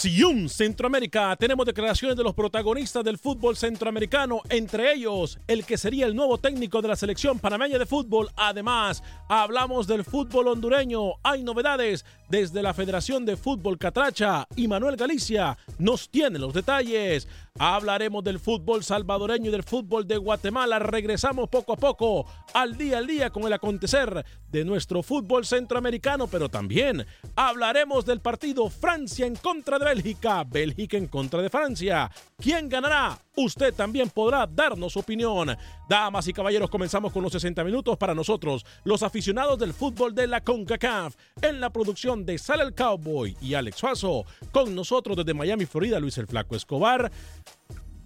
Acción 0.00 0.48
Centroamérica 0.48 1.36
tenemos 1.36 1.66
declaraciones 1.66 2.16
de 2.16 2.22
los 2.22 2.32
protagonistas 2.32 3.04
del 3.04 3.18
fútbol 3.18 3.54
centroamericano, 3.54 4.40
entre 4.48 4.94
ellos 4.94 5.38
el 5.46 5.66
que 5.66 5.76
sería 5.76 6.06
el 6.06 6.16
nuevo 6.16 6.38
técnico 6.38 6.80
de 6.80 6.88
la 6.88 6.96
selección 6.96 7.38
panameña 7.38 7.78
de 7.78 7.84
fútbol. 7.84 8.30
Además, 8.34 9.02
hablamos 9.28 9.86
del 9.86 10.02
fútbol 10.02 10.48
hondureño. 10.48 11.16
Hay 11.22 11.42
novedades 11.42 12.06
desde 12.30 12.62
la 12.62 12.72
Federación 12.72 13.26
de 13.26 13.36
Fútbol 13.36 13.76
Catracha 13.76 14.46
y 14.56 14.68
Manuel 14.68 14.96
Galicia 14.96 15.58
nos 15.78 16.08
tiene 16.08 16.38
los 16.38 16.54
detalles. 16.54 17.28
Hablaremos 17.58 18.24
del 18.24 18.38
fútbol 18.38 18.84
salvadoreño 18.84 19.48
y 19.48 19.52
del 19.52 19.62
fútbol 19.62 20.06
de 20.06 20.16
Guatemala. 20.16 20.78
Regresamos 20.78 21.48
poco 21.48 21.72
a 21.72 21.76
poco 21.76 22.26
al 22.54 22.76
día 22.76 22.98
al 22.98 23.06
día 23.06 23.30
con 23.30 23.44
el 23.44 23.52
acontecer 23.52 24.24
de 24.48 24.64
nuestro 24.64 25.02
fútbol 25.02 25.44
centroamericano, 25.44 26.26
pero 26.26 26.48
también 26.48 27.06
hablaremos 27.36 28.04
del 28.04 28.20
partido 28.20 28.68
Francia 28.68 29.26
en 29.26 29.36
contra 29.36 29.78
de 29.78 29.84
Bélgica, 29.84 30.44
Bélgica 30.44 30.96
en 30.96 31.06
contra 31.06 31.42
de 31.42 31.50
Francia. 31.50 32.10
¿Quién 32.38 32.68
ganará? 32.68 33.18
Usted 33.36 33.72
también 33.72 34.10
podrá 34.10 34.46
darnos 34.46 34.92
su 34.92 34.98
opinión. 34.98 35.56
Damas 35.88 36.28
y 36.28 36.32
caballeros, 36.32 36.68
comenzamos 36.68 37.12
con 37.12 37.22
los 37.22 37.32
60 37.32 37.62
minutos 37.64 37.96
para 37.96 38.14
nosotros, 38.14 38.66
los 38.84 39.02
aficionados 39.02 39.58
del 39.58 39.72
fútbol 39.72 40.14
de 40.14 40.26
la 40.26 40.42
CONCACAF, 40.42 41.14
en 41.40 41.60
la 41.60 41.70
producción 41.70 42.24
de 42.26 42.38
Sal 42.38 42.60
el 42.60 42.74
Cowboy 42.74 43.36
y 43.40 43.54
Alex 43.54 43.78
Suazo. 43.78 44.24
Con 44.52 44.74
nosotros 44.74 45.16
desde 45.16 45.34
Miami, 45.34 45.64
Florida, 45.66 46.00
Luis 46.00 46.18
el 46.18 46.26
Flaco 46.26 46.56
Escobar. 46.56 47.10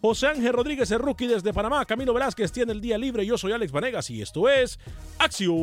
José 0.01 0.27
Ángel 0.27 0.53
Rodríguez, 0.53 0.91
el 0.91 0.99
rookie 0.99 1.27
desde 1.27 1.55
Panamá. 1.55 1.85
Camilo 1.87 2.13
Velázquez 2.13 2.53
tiene 2.53 2.73
el 2.73 2.83
día 2.83 2.99
libre. 2.99 3.25
Yo 3.25 3.39
soy 3.39 3.53
Alex 3.53 3.73
Vanegas 3.73 4.11
y 4.11 4.21
esto 4.21 4.51
es 4.51 4.79
Acción 5.19 5.55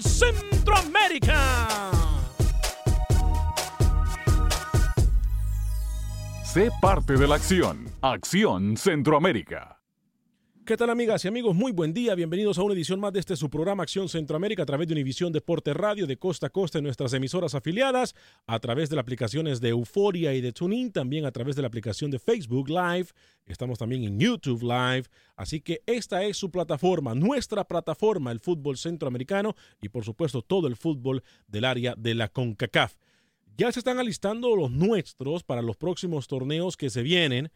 Centroamérica. 0.00 1.90
Sé 6.42 6.70
parte 6.80 7.16
de 7.16 7.28
la 7.28 7.36
acción. 7.36 7.86
Acción 8.02 8.76
Centroamérica. 8.76 9.79
¿Qué 10.66 10.76
tal 10.76 10.90
amigas 10.90 11.24
y 11.24 11.28
amigos? 11.28 11.56
Muy 11.56 11.72
buen 11.72 11.94
día, 11.94 12.14
bienvenidos 12.14 12.58
a 12.58 12.62
una 12.62 12.74
edición 12.74 13.00
más 13.00 13.12
de 13.12 13.18
este 13.18 13.34
su 13.34 13.48
programa 13.48 13.82
Acción 13.82 14.08
Centroamérica 14.08 14.62
a 14.62 14.66
través 14.66 14.86
de 14.86 14.94
Univisión 14.94 15.32
Deporte 15.32 15.72
Radio 15.74 16.06
de 16.06 16.18
costa 16.18 16.48
a 16.48 16.50
costa 16.50 16.78
en 16.78 16.84
nuestras 16.84 17.12
emisoras 17.14 17.54
afiliadas, 17.54 18.14
a 18.46 18.58
través 18.60 18.90
de 18.90 18.96
las 18.96 19.02
aplicaciones 19.02 19.60
de 19.60 19.70
Euforia 19.70 20.34
y 20.34 20.40
de 20.40 20.52
TuneIn, 20.52 20.92
también 20.92 21.24
a 21.24 21.32
través 21.32 21.56
de 21.56 21.62
la 21.62 21.68
aplicación 21.68 22.10
de 22.10 22.18
Facebook 22.18 22.68
Live, 22.68 23.06
estamos 23.46 23.78
también 23.78 24.04
en 24.04 24.20
YouTube 24.20 24.62
Live, 24.62 25.04
así 25.34 25.60
que 25.60 25.82
esta 25.86 26.22
es 26.24 26.36
su 26.36 26.50
plataforma, 26.50 27.14
nuestra 27.14 27.64
plataforma, 27.64 28.30
el 28.30 28.38
fútbol 28.38 28.76
centroamericano 28.76 29.56
y 29.80 29.88
por 29.88 30.04
supuesto 30.04 30.42
todo 30.42 30.68
el 30.68 30.76
fútbol 30.76 31.24
del 31.48 31.64
área 31.64 31.94
de 31.96 32.14
la 32.14 32.28
CONCACAF. 32.28 32.94
Ya 33.56 33.72
se 33.72 33.80
están 33.80 33.98
alistando 33.98 34.54
los 34.54 34.70
nuestros 34.70 35.42
para 35.42 35.62
los 35.62 35.76
próximos 35.76 36.28
torneos 36.28 36.76
que 36.76 36.90
se 36.90 37.02
vienen. 37.02 37.50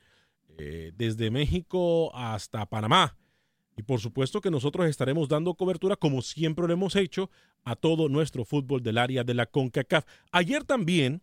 Eh, 0.57 0.93
desde 0.97 1.31
México 1.31 2.15
hasta 2.15 2.67
Panamá. 2.67 3.17
Y 3.77 3.83
por 3.83 4.01
supuesto 4.01 4.41
que 4.41 4.53
nosotros 4.53 4.87
estaremos 4.87 5.29
dando 5.29 5.55
cobertura, 5.55 5.97
como 5.97 6.23
siempre 6.23 6.67
lo 6.67 6.73
hemos 6.73 6.95
hecho, 6.95 7.29
a 7.65 7.75
todo 7.75 8.09
nuestro 8.09 8.45
fútbol 8.45 8.83
del 8.83 8.99
área 8.99 9.25
de 9.25 9.35
la 9.35 9.47
CONCACAF. 9.47 10.05
Ayer 10.31 10.63
también 10.63 11.23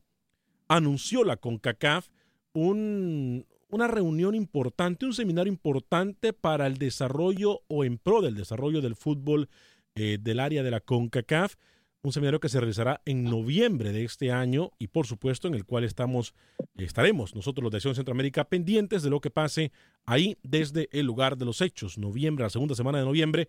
anunció 0.67 1.23
la 1.23 1.37
CONCACAF 1.37 2.09
un, 2.53 3.45
una 3.69 3.87
reunión 3.87 4.35
importante, 4.35 5.05
un 5.05 5.13
seminario 5.13 5.51
importante 5.51 6.33
para 6.33 6.67
el 6.67 6.77
desarrollo 6.77 7.61
o 7.67 7.85
en 7.85 7.97
pro 7.97 8.21
del 8.21 8.35
desarrollo 8.35 8.81
del 8.81 8.97
fútbol 8.97 9.49
eh, 9.95 10.17
del 10.19 10.41
área 10.41 10.61
de 10.61 10.71
la 10.71 10.81
CONCACAF 10.81 11.55
un 12.03 12.11
seminario 12.11 12.39
que 12.39 12.49
se 12.49 12.59
realizará 12.59 13.01
en 13.05 13.23
noviembre 13.23 13.91
de 13.91 14.03
este 14.03 14.31
año 14.31 14.71
y 14.79 14.87
por 14.87 15.05
supuesto 15.05 15.47
en 15.47 15.53
el 15.53 15.65
cual 15.65 15.83
estamos, 15.83 16.33
estaremos 16.75 17.35
nosotros 17.35 17.63
los 17.63 17.71
de 17.71 17.77
Acción 17.77 17.95
Centroamérica 17.95 18.45
pendientes 18.45 19.03
de 19.03 19.09
lo 19.09 19.21
que 19.21 19.29
pase 19.29 19.71
ahí 20.05 20.37
desde 20.41 20.89
el 20.91 21.05
lugar 21.05 21.37
de 21.37 21.45
los 21.45 21.61
hechos. 21.61 21.97
Noviembre, 21.97 22.43
la 22.43 22.49
segunda 22.49 22.75
semana 22.75 22.99
de 22.99 23.05
noviembre, 23.05 23.47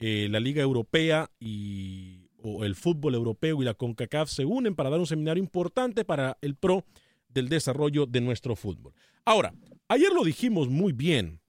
eh, 0.00 0.26
la 0.30 0.40
Liga 0.40 0.62
Europea 0.62 1.30
y 1.38 2.28
o 2.42 2.64
el 2.64 2.74
fútbol 2.74 3.14
europeo 3.14 3.62
y 3.62 3.64
la 3.64 3.74
CONCACAF 3.74 4.28
se 4.28 4.44
unen 4.44 4.74
para 4.74 4.90
dar 4.90 5.00
un 5.00 5.06
seminario 5.06 5.42
importante 5.42 6.04
para 6.04 6.38
el 6.40 6.56
pro 6.56 6.84
del 7.28 7.48
desarrollo 7.48 8.06
de 8.06 8.20
nuestro 8.20 8.56
fútbol. 8.56 8.92
Ahora, 9.24 9.54
ayer 9.88 10.12
lo 10.12 10.24
dijimos 10.24 10.68
muy 10.68 10.92
bien 10.92 11.40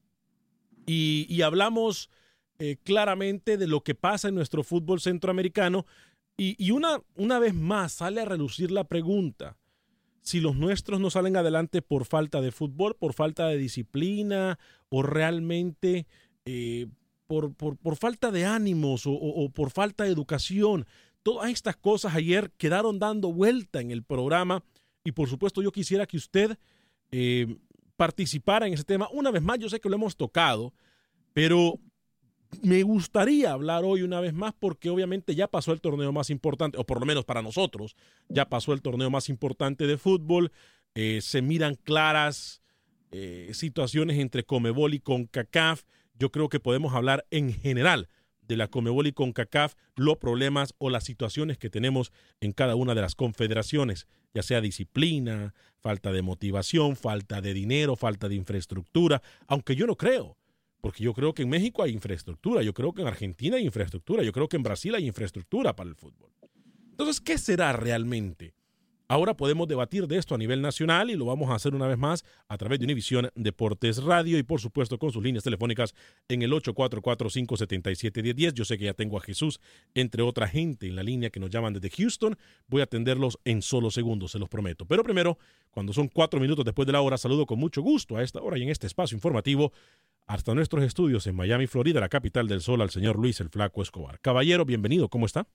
y, 0.86 1.42
hablamos 1.42 2.10
eh, 2.60 2.78
claramente 2.84 3.58
de 3.58 3.68
lo 3.68 3.82
que 3.82 3.96
pasa 3.96 4.28
en 4.28 4.36
nuestro 4.36 4.64
fútbol 4.64 5.02
centroamericano 5.02 5.86
y, 6.36 6.72
una, 6.72 7.00
una 7.16 7.40
vez 7.40 7.54
más 7.54 7.94
sale 7.94 8.22
a 8.22 8.26
relucir 8.26 8.72
la 8.72 8.86
pregunta, 8.86 9.58
si 10.22 10.40
los 10.40 10.56
nuestros 10.56 11.00
no 11.00 11.10
salen 11.10 11.36
adelante 11.36 11.82
por 11.82 12.06
falta 12.06 12.42
de 12.42 12.52
fútbol, 12.52 12.96
por 12.96 13.14
falta 13.14 13.48
de 13.48 13.58
disciplina 13.58 14.58
o 14.90 15.04
realmente 15.04 16.08
eh, 16.46 16.88
por, 17.28 17.54
por, 17.54 17.78
por, 17.78 17.98
falta 17.98 18.32
de 18.32 18.46
ánimos 18.46 19.04
o, 19.06 19.50
por 19.54 19.70
falta 19.70 20.06
de 20.06 20.12
educación. 20.12 20.86
Todas 21.24 21.52
estas 21.52 21.76
cosas 21.76 22.16
ayer 22.16 22.52
quedaron 22.58 23.00
dando 23.00 23.32
vuelta 23.32 23.82
en 23.82 23.92
el 23.92 24.04
programa 24.04 24.64
y 25.04 25.12
por 25.12 25.30
supuesto 25.30 25.62
yo 25.62 25.72
quisiera 25.72 26.06
que 26.08 26.18
usted 26.18 26.58
eh, 27.12 27.58
participara 27.96 28.66
en 28.66 28.74
ese 28.74 28.84
tema. 28.86 29.10
Una 29.12 29.30
vez 29.30 29.42
más, 29.42 29.60
yo 29.60 29.70
sé 29.70 29.80
que 29.80 29.90
lo 29.90 29.96
hemos 29.96 30.16
tocado, 30.16 30.74
pero 31.34 31.80
me 32.62 32.84
gustaría 32.84 33.52
hablar 33.52 33.84
hoy 33.84 34.02
una 34.02 34.20
vez 34.20 34.34
más 34.34 34.54
porque 34.60 34.90
obviamente 34.90 35.36
ya 35.36 35.48
pasó 35.48 35.72
el 35.72 35.82
torneo 35.82 36.12
más 36.12 36.30
importante, 36.30 36.78
o 36.78 36.86
por 36.86 37.00
lo 37.00 37.06
menos 37.06 37.26
para 37.26 37.42
nosotros, 37.42 37.96
ya 38.30 38.50
pasó 38.50 38.74
el 38.74 38.82
torneo 38.82 39.10
más 39.10 39.30
importante 39.30 39.88
de 39.88 39.98
fútbol. 39.98 40.52
Eh, 40.96 41.20
se 41.22 41.42
miran 41.42 41.76
claras 41.76 42.62
eh, 43.12 43.52
situaciones 43.54 44.20
entre 44.20 44.44
Comebol 44.44 44.94
y 44.94 45.00
CONCACAF. 45.00 45.84
Yo 46.18 46.32
creo 46.32 46.50
que 46.50 46.60
podemos 46.60 46.94
hablar 46.94 47.26
en 47.32 47.54
general 47.54 48.10
de 48.42 48.58
la 48.58 48.68
Comebol 48.68 49.08
y 49.08 49.14
CONCACAF 49.14 49.76
los 49.96 50.18
problemas 50.18 50.74
o 50.78 50.90
las 50.90 51.04
situaciones 51.04 51.58
que 51.58 51.70
tenemos 51.70 52.12
en 52.42 52.52
cada 52.52 52.76
una 52.76 52.96
de 52.96 53.02
las 53.02 53.16
confederaciones, 53.16 54.08
ya 54.34 54.44
sea 54.44 54.62
disciplina, 54.62 55.54
falta 55.80 56.12
de 56.12 56.22
motivación, 56.22 56.96
falta 56.96 57.42
de 57.42 57.54
dinero, 57.54 57.96
falta 57.96 58.28
de 58.30 58.36
infraestructura, 58.36 59.22
aunque 59.48 59.76
yo 59.76 59.88
no 59.88 59.96
creo, 59.96 60.38
porque 60.84 61.02
yo 61.02 61.14
creo 61.14 61.34
que 61.34 61.44
en 61.44 61.50
México 61.50 61.82
hay 61.82 61.94
infraestructura, 61.94 62.62
yo 62.62 62.74
creo 62.74 62.92
que 62.92 63.04
en 63.04 63.08
Argentina 63.08 63.56
hay 63.56 63.64
infraestructura, 63.64 64.22
yo 64.22 64.34
creo 64.34 64.50
que 64.50 64.58
en 64.58 64.64
Brasil 64.64 64.94
hay 64.94 65.08
infraestructura 65.08 65.74
para 65.74 65.90
el 65.90 65.96
fútbol. 65.96 66.30
Entonces, 66.92 67.22
¿qué 67.22 67.38
será 67.38 67.72
realmente? 67.72 68.54
Ahora 69.08 69.38
podemos 69.38 69.68
debatir 69.68 70.08
de 70.08 70.18
esto 70.18 70.34
a 70.36 70.38
nivel 70.38 70.62
nacional 70.62 71.10
y 71.10 71.16
lo 71.16 71.26
vamos 71.26 71.50
a 71.50 71.56
hacer 71.56 71.74
una 71.74 71.88
vez 71.88 71.98
más 71.98 72.26
a 72.50 72.58
través 72.58 72.80
de 72.80 72.86
Univisión 72.86 73.30
Deportes 73.36 74.04
Radio 74.04 74.38
y 74.38 74.44
por 74.44 74.60
supuesto 74.60 74.98
con 74.98 75.14
sus 75.14 75.24
líneas 75.24 75.44
telefónicas 75.44 75.94
en 76.28 76.42
el 76.42 76.52
844-577-1010. 76.52 78.54
Yo 78.54 78.66
sé 78.66 78.78
que 78.78 78.84
ya 78.86 78.94
tengo 78.94 79.18
a 79.18 79.22
Jesús, 79.22 79.62
entre 79.94 80.22
otra 80.22 80.50
gente 80.50 80.88
en 80.88 80.98
la 80.98 81.04
línea 81.04 81.30
que 81.30 81.40
nos 81.40 81.50
llaman 81.50 81.74
desde 81.74 81.90
Houston. 81.92 82.38
Voy 82.68 82.82
a 82.82 82.86
atenderlos 82.86 83.40
en 83.46 83.62
solo 83.62 83.90
segundos, 83.92 84.32
se 84.32 84.40
los 84.40 84.50
prometo. 84.50 84.86
Pero 84.86 85.04
primero, 85.04 85.38
cuando 85.72 85.94
son 85.94 86.10
cuatro 86.10 86.42
minutos 86.42 86.66
después 86.66 86.86
de 86.86 86.92
la 86.92 87.00
hora, 87.02 87.18
saludo 87.18 87.46
con 87.46 87.60
mucho 87.60 87.82
gusto 87.82 88.18
a 88.18 88.24
esta 88.24 88.42
hora 88.42 88.58
y 88.58 88.64
en 88.64 88.70
este 88.70 88.88
espacio 88.88 89.16
informativo 89.16 89.72
hasta 90.28 90.54
nuestros 90.54 90.84
estudios 90.84 91.28
en 91.28 91.36
Miami, 91.36 91.68
Florida, 91.68 92.00
la 92.00 92.10
capital 92.10 92.48
del 92.48 92.62
sol, 92.62 92.82
al 92.82 92.90
señor 92.90 93.18
Luis 93.18 93.40
el 93.40 93.50
Flaco 93.50 93.82
Escobar. 93.82 94.20
Caballero, 94.20 94.66
bienvenido, 94.66 95.10
¿cómo 95.10 95.26
está? 95.26 95.48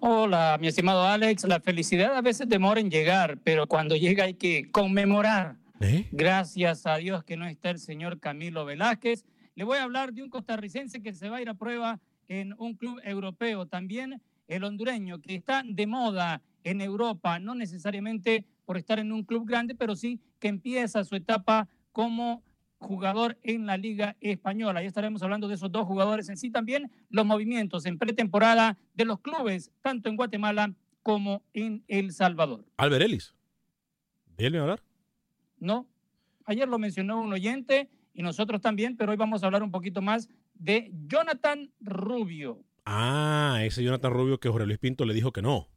Hola, 0.00 0.58
mi 0.60 0.66
estimado 0.66 1.04
Alex. 1.06 1.44
La 1.44 1.60
felicidad 1.60 2.16
a 2.16 2.22
veces 2.22 2.48
demora 2.48 2.80
en 2.80 2.90
llegar, 2.90 3.38
pero 3.44 3.66
cuando 3.68 3.94
llega 3.94 4.24
hay 4.24 4.34
que 4.34 4.70
conmemorar. 4.70 5.56
¿Eh? 5.80 6.08
Gracias 6.10 6.86
a 6.86 6.96
Dios 6.96 7.24
que 7.24 7.36
no 7.36 7.46
está 7.46 7.70
el 7.70 7.78
señor 7.78 8.18
Camilo 8.18 8.64
Velázquez. 8.64 9.24
Le 9.54 9.64
voy 9.64 9.78
a 9.78 9.84
hablar 9.84 10.12
de 10.12 10.22
un 10.22 10.30
costarricense 10.30 11.02
que 11.02 11.14
se 11.14 11.28
va 11.28 11.36
a 11.36 11.42
ir 11.42 11.48
a 11.48 11.54
prueba 11.54 12.00
en 12.28 12.54
un 12.58 12.74
club 12.74 13.00
europeo. 13.04 13.66
También 13.66 14.20
el 14.48 14.64
hondureño, 14.64 15.20
que 15.20 15.34
está 15.34 15.62
de 15.64 15.86
moda 15.86 16.42
en 16.64 16.80
Europa, 16.80 17.38
no 17.38 17.54
necesariamente 17.54 18.44
por 18.64 18.78
estar 18.78 18.98
en 18.98 19.12
un 19.12 19.24
club 19.24 19.46
grande, 19.46 19.74
pero 19.74 19.94
sí 19.94 20.20
que 20.38 20.48
empieza 20.48 21.04
su 21.04 21.14
etapa 21.14 21.68
como 21.92 22.42
jugador 22.82 23.38
en 23.42 23.66
la 23.66 23.76
Liga 23.76 24.16
Española. 24.20 24.82
Ya 24.82 24.88
estaremos 24.88 25.22
hablando 25.22 25.48
de 25.48 25.54
esos 25.54 25.72
dos 25.72 25.86
jugadores 25.86 26.28
en 26.28 26.36
sí. 26.36 26.50
También 26.50 26.90
los 27.08 27.24
movimientos 27.24 27.86
en 27.86 27.98
pretemporada 27.98 28.76
de 28.94 29.04
los 29.04 29.20
clubes, 29.20 29.70
tanto 29.80 30.08
en 30.08 30.16
Guatemala 30.16 30.74
como 31.02 31.42
en 31.52 31.84
El 31.88 32.12
Salvador. 32.12 32.64
Albert 32.76 33.04
Ellis. 33.04 33.34
¿Déjeme 34.36 34.58
hablar? 34.58 34.82
No, 35.58 35.86
ayer 36.44 36.68
lo 36.68 36.78
mencionó 36.78 37.20
un 37.20 37.32
oyente 37.32 37.88
y 38.14 38.22
nosotros 38.22 38.60
también, 38.60 38.96
pero 38.96 39.12
hoy 39.12 39.16
vamos 39.16 39.42
a 39.42 39.46
hablar 39.46 39.62
un 39.62 39.70
poquito 39.70 40.02
más 40.02 40.28
de 40.54 40.90
Jonathan 41.06 41.70
Rubio. 41.80 42.64
Ah, 42.84 43.60
ese 43.62 43.82
Jonathan 43.82 44.12
Rubio 44.12 44.40
que 44.40 44.48
Jorge 44.48 44.66
Luis 44.66 44.78
Pinto 44.78 45.04
le 45.04 45.14
dijo 45.14 45.32
que 45.32 45.42
no. 45.42 45.68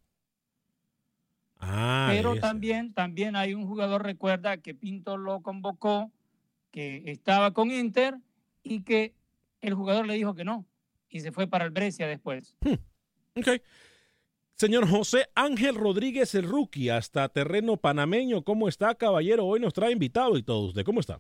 Ah, 1.59 2.07
pero 2.11 2.33
ese. 2.33 2.41
también, 2.41 2.93
también 2.93 3.35
hay 3.35 3.53
un 3.53 3.67
jugador, 3.67 4.03
recuerda, 4.03 4.57
que 4.57 4.73
Pinto 4.73 5.17
lo 5.17 5.41
convocó, 5.41 6.11
que 6.75 7.09
estaba 7.09 7.53
con 7.53 7.71
Inter 7.71 8.17
y 8.61 8.81
que 8.81 9.15
el 9.61 9.73
jugador 9.73 10.05
le 10.05 10.15
dijo 10.15 10.35
que 10.35 10.43
no 10.43 10.65
y 11.09 11.21
se 11.21 11.31
fue 11.31 11.47
para 11.47 11.63
el 11.63 11.71
Brescia 11.71 12.05
después. 12.05 12.57
Ok. 13.37 13.47
Señor 14.55 14.89
José 14.89 15.27
Ángel 15.35 15.75
Rodríguez, 15.75 16.35
el 16.35 16.47
rookie, 16.47 16.89
hasta 16.89 17.27
terreno 17.27 17.75
panameño. 17.75 18.43
¿Cómo 18.43 18.69
está, 18.69 18.95
caballero? 18.95 19.45
Hoy 19.45 19.59
nos 19.59 19.73
trae 19.73 19.91
invitado 19.91 20.37
y 20.37 20.43
todo. 20.43 20.67
¿Usted 20.67 20.85
cómo 20.85 21.01
está? 21.01 21.19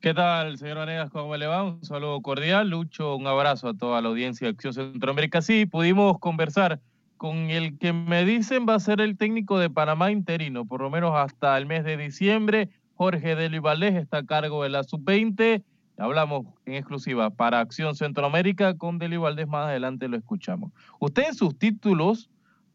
¿Qué 0.00 0.14
tal, 0.14 0.56
señor 0.56 0.78
Vanegas? 0.78 1.10
¿Cómo 1.10 1.36
le 1.36 1.46
va? 1.46 1.62
Un 1.62 1.84
saludo 1.84 2.20
cordial. 2.22 2.70
Lucho, 2.70 3.16
un 3.16 3.26
abrazo 3.26 3.68
a 3.68 3.74
toda 3.74 4.00
la 4.00 4.08
audiencia 4.08 4.46
de 4.46 4.52
Acción 4.52 4.72
Centroamérica. 4.72 5.42
Sí, 5.42 5.66
pudimos 5.66 6.18
conversar 6.18 6.80
con 7.18 7.50
el 7.50 7.78
que 7.78 7.92
me 7.92 8.24
dicen 8.24 8.66
va 8.66 8.74
a 8.74 8.80
ser 8.80 9.00
el 9.00 9.16
técnico 9.16 9.58
de 9.58 9.70
Panamá 9.70 10.10
interino, 10.10 10.66
por 10.66 10.82
lo 10.82 10.90
menos 10.90 11.12
hasta 11.14 11.56
el 11.56 11.66
mes 11.66 11.84
de 11.84 11.96
diciembre. 11.96 12.70
Jorge 12.96 13.34
Deli 13.34 13.60
está 13.96 14.18
a 14.18 14.24
cargo 14.24 14.62
de 14.62 14.68
la 14.70 14.84
sub-20. 14.84 15.62
Hablamos 15.98 16.46
en 16.64 16.74
exclusiva 16.74 17.30
para 17.30 17.60
Acción 17.60 17.94
Centroamérica 17.94 18.76
con 18.76 18.98
Deli 18.98 19.16
Valdés. 19.16 19.48
Más 19.48 19.66
adelante 19.68 20.08
lo 20.08 20.16
escuchamos. 20.16 20.72
Usted 20.98 21.24
en 21.28 21.34
sus 21.34 21.58
títulos, 21.58 22.30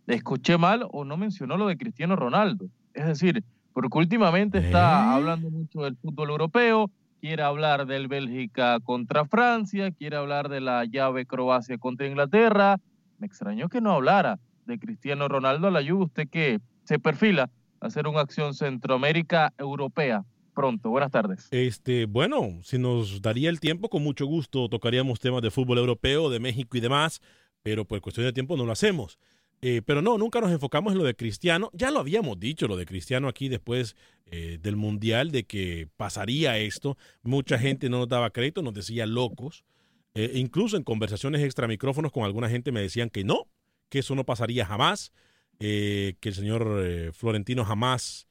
escuché 0.08 0.58
mal 0.58 0.86
o 0.92 1.06
no 1.06 1.18
mencionó 1.18 1.58
lo 1.58 1.68
de 1.68 1.78
Cristiano 1.78 2.16
Ronaldo. 2.16 2.68
Es 2.94 3.06
decir, 3.06 3.44
porque 3.74 3.98
últimamente 3.98 4.58
está 4.58 4.80
¿Eh? 4.80 5.16
hablando 5.16 5.50
mucho 5.50 5.84
del 5.84 5.96
fútbol 5.98 6.32
europeo, 6.32 6.90
quiere 7.22 7.44
hablar 7.44 7.86
del 7.86 8.08
Bélgica 8.08 8.80
contra 8.82 9.26
Francia, 9.26 9.92
quiere 9.92 10.18
hablar 10.18 10.50
de 10.50 10.62
la 10.62 10.86
llave 10.86 11.26
Croacia 11.26 11.78
contra 11.78 12.08
Inglaterra. 12.08 12.78
Me 13.20 13.28
extrañó 13.28 13.70
que 13.70 13.82
no 13.82 13.92
hablara 13.92 14.40
de 14.66 14.80
Cristiano 14.80 15.28
Ronaldo 15.28 15.68
a 15.68 15.72
la 15.72 15.82
Juve, 15.82 16.06
usted 16.06 16.30
que 16.30 16.60
se 16.84 17.00
perfila 17.00 17.50
hacer 17.82 18.08
una 18.08 18.22
acción 18.22 18.54
Centroamérica 18.54 19.54
europea 19.58 20.26
pronto. 20.54 20.90
Buenas 20.90 21.12
tardes. 21.12 21.48
Este, 21.52 22.06
bueno, 22.06 22.60
si 22.64 22.78
nos 22.78 23.22
daría 23.22 23.50
el 23.50 23.60
tiempo, 23.60 23.90
con 23.90 24.04
mucho 24.04 24.26
gusto 24.26 24.68
tocaríamos 24.68 25.20
temas 25.20 25.42
de 25.42 25.52
fútbol 25.52 25.78
europeo, 25.78 26.30
de 26.30 26.40
México 26.40 26.76
y 26.76 26.82
demás, 26.82 27.22
pero 27.64 27.86
por 27.86 28.02
cuestión 28.02 28.26
de 28.26 28.34
tiempo 28.34 28.58
no 28.58 28.66
lo 28.66 28.72
hacemos. 28.72 29.18
Eh, 29.62 29.82
pero 29.86 30.02
no, 30.02 30.18
nunca 30.18 30.40
nos 30.40 30.52
enfocamos 30.52 30.94
en 30.94 31.00
lo 31.00 31.04
de 31.04 31.16
Cristiano. 31.16 31.70
Ya 31.74 31.92
lo 31.92 32.00
habíamos 32.00 32.40
dicho, 32.40 32.68
lo 32.68 32.78
de 32.78 32.86
Cristiano 32.86 33.28
aquí 33.28 33.50
después 33.50 33.96
eh, 34.26 34.58
del 34.62 34.76
Mundial, 34.76 35.32
de 35.32 35.46
que 35.46 35.88
pasaría 35.98 36.58
esto. 36.58 36.98
Mucha 37.24 37.58
gente 37.58 37.90
no 37.90 38.00
nos 38.00 38.10
daba 38.10 38.30
crédito, 38.30 38.62
nos 38.62 38.74
decía 38.74 39.06
locos. 39.06 39.66
Eh, 40.14 40.32
incluso 40.36 40.78
en 40.78 40.84
conversaciones 40.84 41.42
extra 41.42 41.68
micrófonos 41.68 42.12
con 42.12 42.24
alguna 42.24 42.50
gente 42.50 42.72
me 42.72 42.82
decían 42.82 43.10
que 43.10 43.24
no, 43.24 43.48
que 43.90 44.00
eso 44.00 44.16
no 44.16 44.26
pasaría 44.26 44.66
jamás, 44.66 45.12
eh, 45.60 46.16
que 46.22 46.30
el 46.30 46.36
señor 46.36 46.82
eh, 46.82 47.12
Florentino 47.12 47.66
jamás 47.66 48.28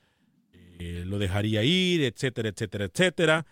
eh, 0.78 1.04
lo 1.06 1.18
dejaría 1.18 1.62
ir, 1.62 2.02
etcétera, 2.02 2.48
etcétera, 2.48 2.86
etcétera. 2.86 3.46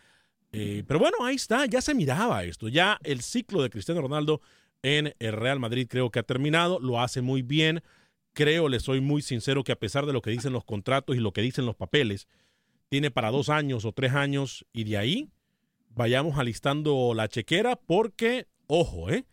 Pero 0.51 0.99
bueno, 0.99 1.19
ahí 1.23 1.37
está, 1.37 1.67
ya 1.67 1.83
se 1.83 1.95
miraba 1.95 2.43
esto. 2.45 2.69
Ya 2.69 2.99
el 3.05 3.21
ciclo 3.21 3.63
de 3.63 3.69
Cristiano 3.69 4.01
Ronaldo 4.01 4.41
en 4.83 5.15
el 5.19 5.33
Real 5.33 5.61
Madrid 5.61 5.87
creo 5.87 6.11
que 6.11 6.19
ha 6.19 6.23
terminado, 6.23 6.81
lo 6.81 6.99
hace 6.99 7.21
muy 7.21 7.43
bien. 7.43 7.83
Creo, 8.33 8.71
le 8.71 8.81
soy 8.81 9.03
muy 9.03 9.21
sincero, 9.21 9.65
que 9.65 9.73
a 9.73 9.79
pesar 9.79 10.07
de 10.07 10.15
lo 10.15 10.23
que 10.23 10.31
dicen 10.31 10.55
los 10.55 10.65
contratos 10.65 11.15
y 11.15 11.21
lo 11.21 11.33
que 11.33 11.43
dicen 11.43 11.67
los 11.67 11.77
papeles, 11.77 12.27
tiene 12.89 13.11
para 13.11 13.31
dos 13.31 13.51
años 13.51 13.85
o 13.85 13.93
tres 13.93 14.15
años 14.15 14.65
y 14.73 14.85
de 14.85 14.97
ahí 14.97 15.31
vayamos 15.91 16.39
alistando 16.39 17.13
la 17.15 17.29
chequera 17.29 17.77
porque, 17.77 18.47
ojo, 18.67 19.11
¿eh? 19.11 19.27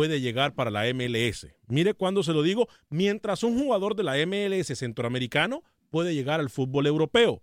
Puede 0.00 0.22
llegar 0.22 0.54
para 0.54 0.70
la 0.70 0.84
MLS. 0.94 1.48
Mire 1.66 1.92
cuando 1.92 2.22
se 2.22 2.32
lo 2.32 2.42
digo, 2.42 2.68
mientras 2.88 3.42
un 3.42 3.58
jugador 3.58 3.94
de 3.94 4.02
la 4.02 4.14
MLS 4.26 4.68
centroamericano 4.78 5.62
puede 5.90 6.14
llegar 6.14 6.40
al 6.40 6.48
fútbol 6.48 6.86
europeo. 6.86 7.42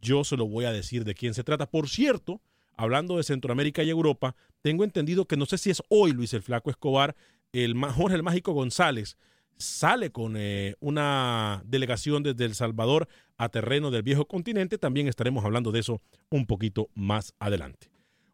Yo 0.00 0.22
se 0.22 0.36
lo 0.36 0.46
voy 0.46 0.64
a 0.64 0.70
decir 0.70 1.02
de 1.02 1.16
quién 1.16 1.34
se 1.34 1.42
trata. 1.42 1.68
Por 1.68 1.88
cierto, 1.88 2.40
hablando 2.76 3.16
de 3.16 3.24
Centroamérica 3.24 3.82
y 3.82 3.90
Europa, 3.90 4.36
tengo 4.62 4.84
entendido 4.84 5.24
que 5.24 5.36
no 5.36 5.44
sé 5.44 5.58
si 5.58 5.70
es 5.70 5.82
hoy 5.88 6.12
Luis 6.12 6.32
el 6.34 6.42
Flaco 6.42 6.70
Escobar, 6.70 7.16
el 7.52 7.74
Jorge 7.76 8.14
el 8.14 8.22
Mágico 8.22 8.52
González 8.52 9.16
sale 9.56 10.12
con 10.12 10.36
eh, 10.36 10.76
una 10.78 11.64
delegación 11.66 12.22
desde 12.22 12.44
El 12.44 12.54
Salvador 12.54 13.08
a 13.38 13.48
terreno 13.48 13.90
del 13.90 14.04
viejo 14.04 14.28
continente. 14.28 14.78
También 14.78 15.08
estaremos 15.08 15.44
hablando 15.44 15.72
de 15.72 15.80
eso 15.80 16.00
un 16.30 16.46
poquito 16.46 16.90
más 16.94 17.34
adelante. 17.40 17.88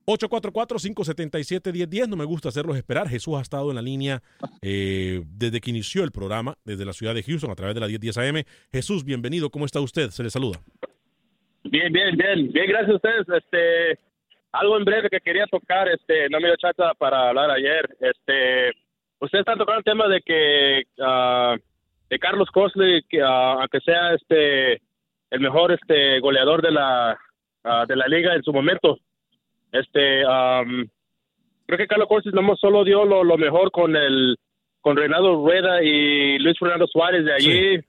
844-577-1010. 0.06 2.08
No 2.08 2.16
me 2.16 2.24
gusta 2.24 2.48
hacerlos 2.48 2.76
esperar. 2.76 3.08
Jesús 3.08 3.36
ha 3.36 3.40
estado 3.40 3.70
en 3.70 3.76
la 3.76 3.82
línea 3.82 4.22
eh, 4.62 5.22
desde 5.26 5.60
que 5.60 5.70
inició 5.70 6.04
el 6.04 6.12
programa, 6.12 6.56
desde 6.64 6.84
la 6.84 6.92
ciudad 6.92 7.14
de 7.14 7.22
Houston, 7.22 7.50
a 7.50 7.54
través 7.54 7.74
de 7.74 7.80
la 7.80 7.86
1010 7.86 8.18
AM. 8.18 8.42
Jesús, 8.72 9.04
bienvenido. 9.04 9.50
¿Cómo 9.50 9.64
está 9.64 9.80
usted? 9.80 10.10
Se 10.10 10.22
le 10.22 10.30
saluda. 10.30 10.60
Bien, 11.64 11.92
bien, 11.92 12.16
bien, 12.16 12.52
bien, 12.52 12.66
gracias 12.68 12.90
a 12.90 12.96
ustedes. 12.96 13.28
Este, 13.28 13.98
algo 14.52 14.76
en 14.76 14.84
breve 14.84 15.08
que 15.10 15.20
quería 15.20 15.46
tocar, 15.46 15.88
este, 15.88 16.28
no 16.28 16.38
me 16.38 16.48
dio 16.48 16.56
chance 16.56 16.82
para 16.98 17.30
hablar 17.30 17.50
ayer. 17.50 17.88
Este, 18.00 18.68
ustedes 19.18 19.40
están 19.40 19.58
tocando 19.58 19.78
el 19.78 19.84
tema 19.84 20.08
de 20.08 20.20
que 20.20 20.82
ah, 21.00 21.56
de 22.08 22.18
Carlos 22.18 22.50
Cosley, 22.50 23.02
que 23.08 23.22
ah, 23.22 23.56
aunque 23.60 23.80
sea 23.80 24.14
este 24.14 24.82
el 25.30 25.40
mejor 25.40 25.72
este 25.72 26.20
goleador 26.20 26.62
de 26.62 26.70
la 26.70 27.18
ah, 27.64 27.84
de 27.88 27.96
la 27.96 28.06
liga 28.06 28.34
en 28.34 28.42
su 28.42 28.52
momento, 28.52 28.98
este, 29.74 30.24
am, 30.26 30.88
creo 31.66 31.78
que 31.78 31.86
Carlos 31.86 32.08
Cosley 32.08 32.32
no 32.34 32.56
solo 32.56 32.84
dio 32.84 33.04
lo, 33.04 33.22
lo 33.24 33.36
mejor 33.36 33.70
con 33.70 33.94
el 33.96 34.36
con 34.80 34.96
Renato 34.96 35.34
Rueda 35.36 35.82
y 35.82 36.38
Luis 36.38 36.58
Fernando 36.58 36.86
Suárez 36.86 37.24
de 37.24 37.32
allí. 37.34 37.80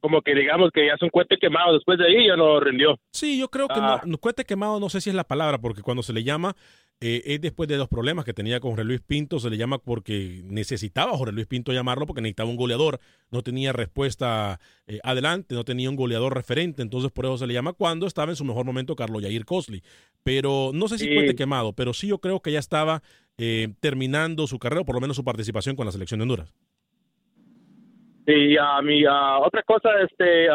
Como 0.00 0.22
que 0.22 0.32
digamos 0.34 0.70
que 0.72 0.86
ya 0.86 0.92
es 0.94 1.02
un 1.02 1.10
cohete 1.10 1.36
quemado, 1.38 1.72
después 1.74 1.98
de 1.98 2.06
ahí 2.06 2.26
ya 2.28 2.36
no 2.36 2.60
rindió. 2.60 2.98
Sí, 3.12 3.38
yo 3.38 3.48
creo 3.48 3.66
que 3.68 3.74
Ah. 3.80 4.00
no, 4.06 4.16
cohete 4.18 4.44
quemado 4.44 4.78
no 4.78 4.88
sé 4.88 5.00
si 5.00 5.10
es 5.10 5.16
la 5.16 5.24
palabra, 5.24 5.58
porque 5.58 5.82
cuando 5.82 6.02
se 6.04 6.12
le 6.12 6.22
llama 6.22 6.54
eh, 7.00 7.22
es 7.26 7.40
después 7.40 7.68
de 7.68 7.76
los 7.76 7.88
problemas 7.88 8.24
que 8.24 8.32
tenía 8.34 8.58
con 8.58 8.72
Jorge 8.72 8.84
Luis 8.84 9.00
Pinto, 9.00 9.38
se 9.38 9.50
le 9.50 9.56
llama 9.56 9.78
porque 9.78 10.40
necesitaba 10.44 11.16
Jorge 11.16 11.32
Luis 11.32 11.46
Pinto 11.46 11.72
llamarlo 11.72 12.06
porque 12.06 12.20
necesitaba 12.22 12.50
un 12.50 12.56
goleador, 12.56 12.98
no 13.30 13.42
tenía 13.42 13.72
respuesta 13.72 14.58
eh, 14.86 14.98
adelante, 15.04 15.54
no 15.54 15.64
tenía 15.64 15.88
un 15.90 15.96
goleador 15.96 16.34
referente, 16.34 16.82
entonces 16.82 17.12
por 17.12 17.26
eso 17.26 17.38
se 17.38 17.46
le 17.46 17.54
llama 17.54 17.72
cuando 17.72 18.06
estaba 18.06 18.32
en 18.32 18.36
su 18.36 18.44
mejor 18.44 18.64
momento 18.64 18.96
Carlos 18.96 19.22
Yair 19.22 19.44
Cosley. 19.44 19.82
Pero 20.24 20.72
no 20.74 20.88
sé 20.88 20.98
si 20.98 21.04
Sí. 21.06 21.14
cohete 21.14 21.36
quemado, 21.36 21.72
pero 21.72 21.92
sí 21.92 22.08
yo 22.08 22.18
creo 22.18 22.40
que 22.40 22.52
ya 22.52 22.58
estaba 22.58 23.02
eh, 23.38 23.68
terminando 23.78 24.48
su 24.48 24.58
carrera, 24.58 24.80
o 24.80 24.84
por 24.84 24.96
lo 24.96 25.00
menos 25.00 25.14
su 25.16 25.22
participación 25.22 25.76
con 25.76 25.86
la 25.86 25.92
selección 25.92 26.18
de 26.18 26.22
Honduras. 26.22 26.52
Y 28.26 28.56
a 28.58 28.82
mi 28.82 29.06
otra 29.06 29.62
cosa, 29.62 29.88
este, 30.02 30.48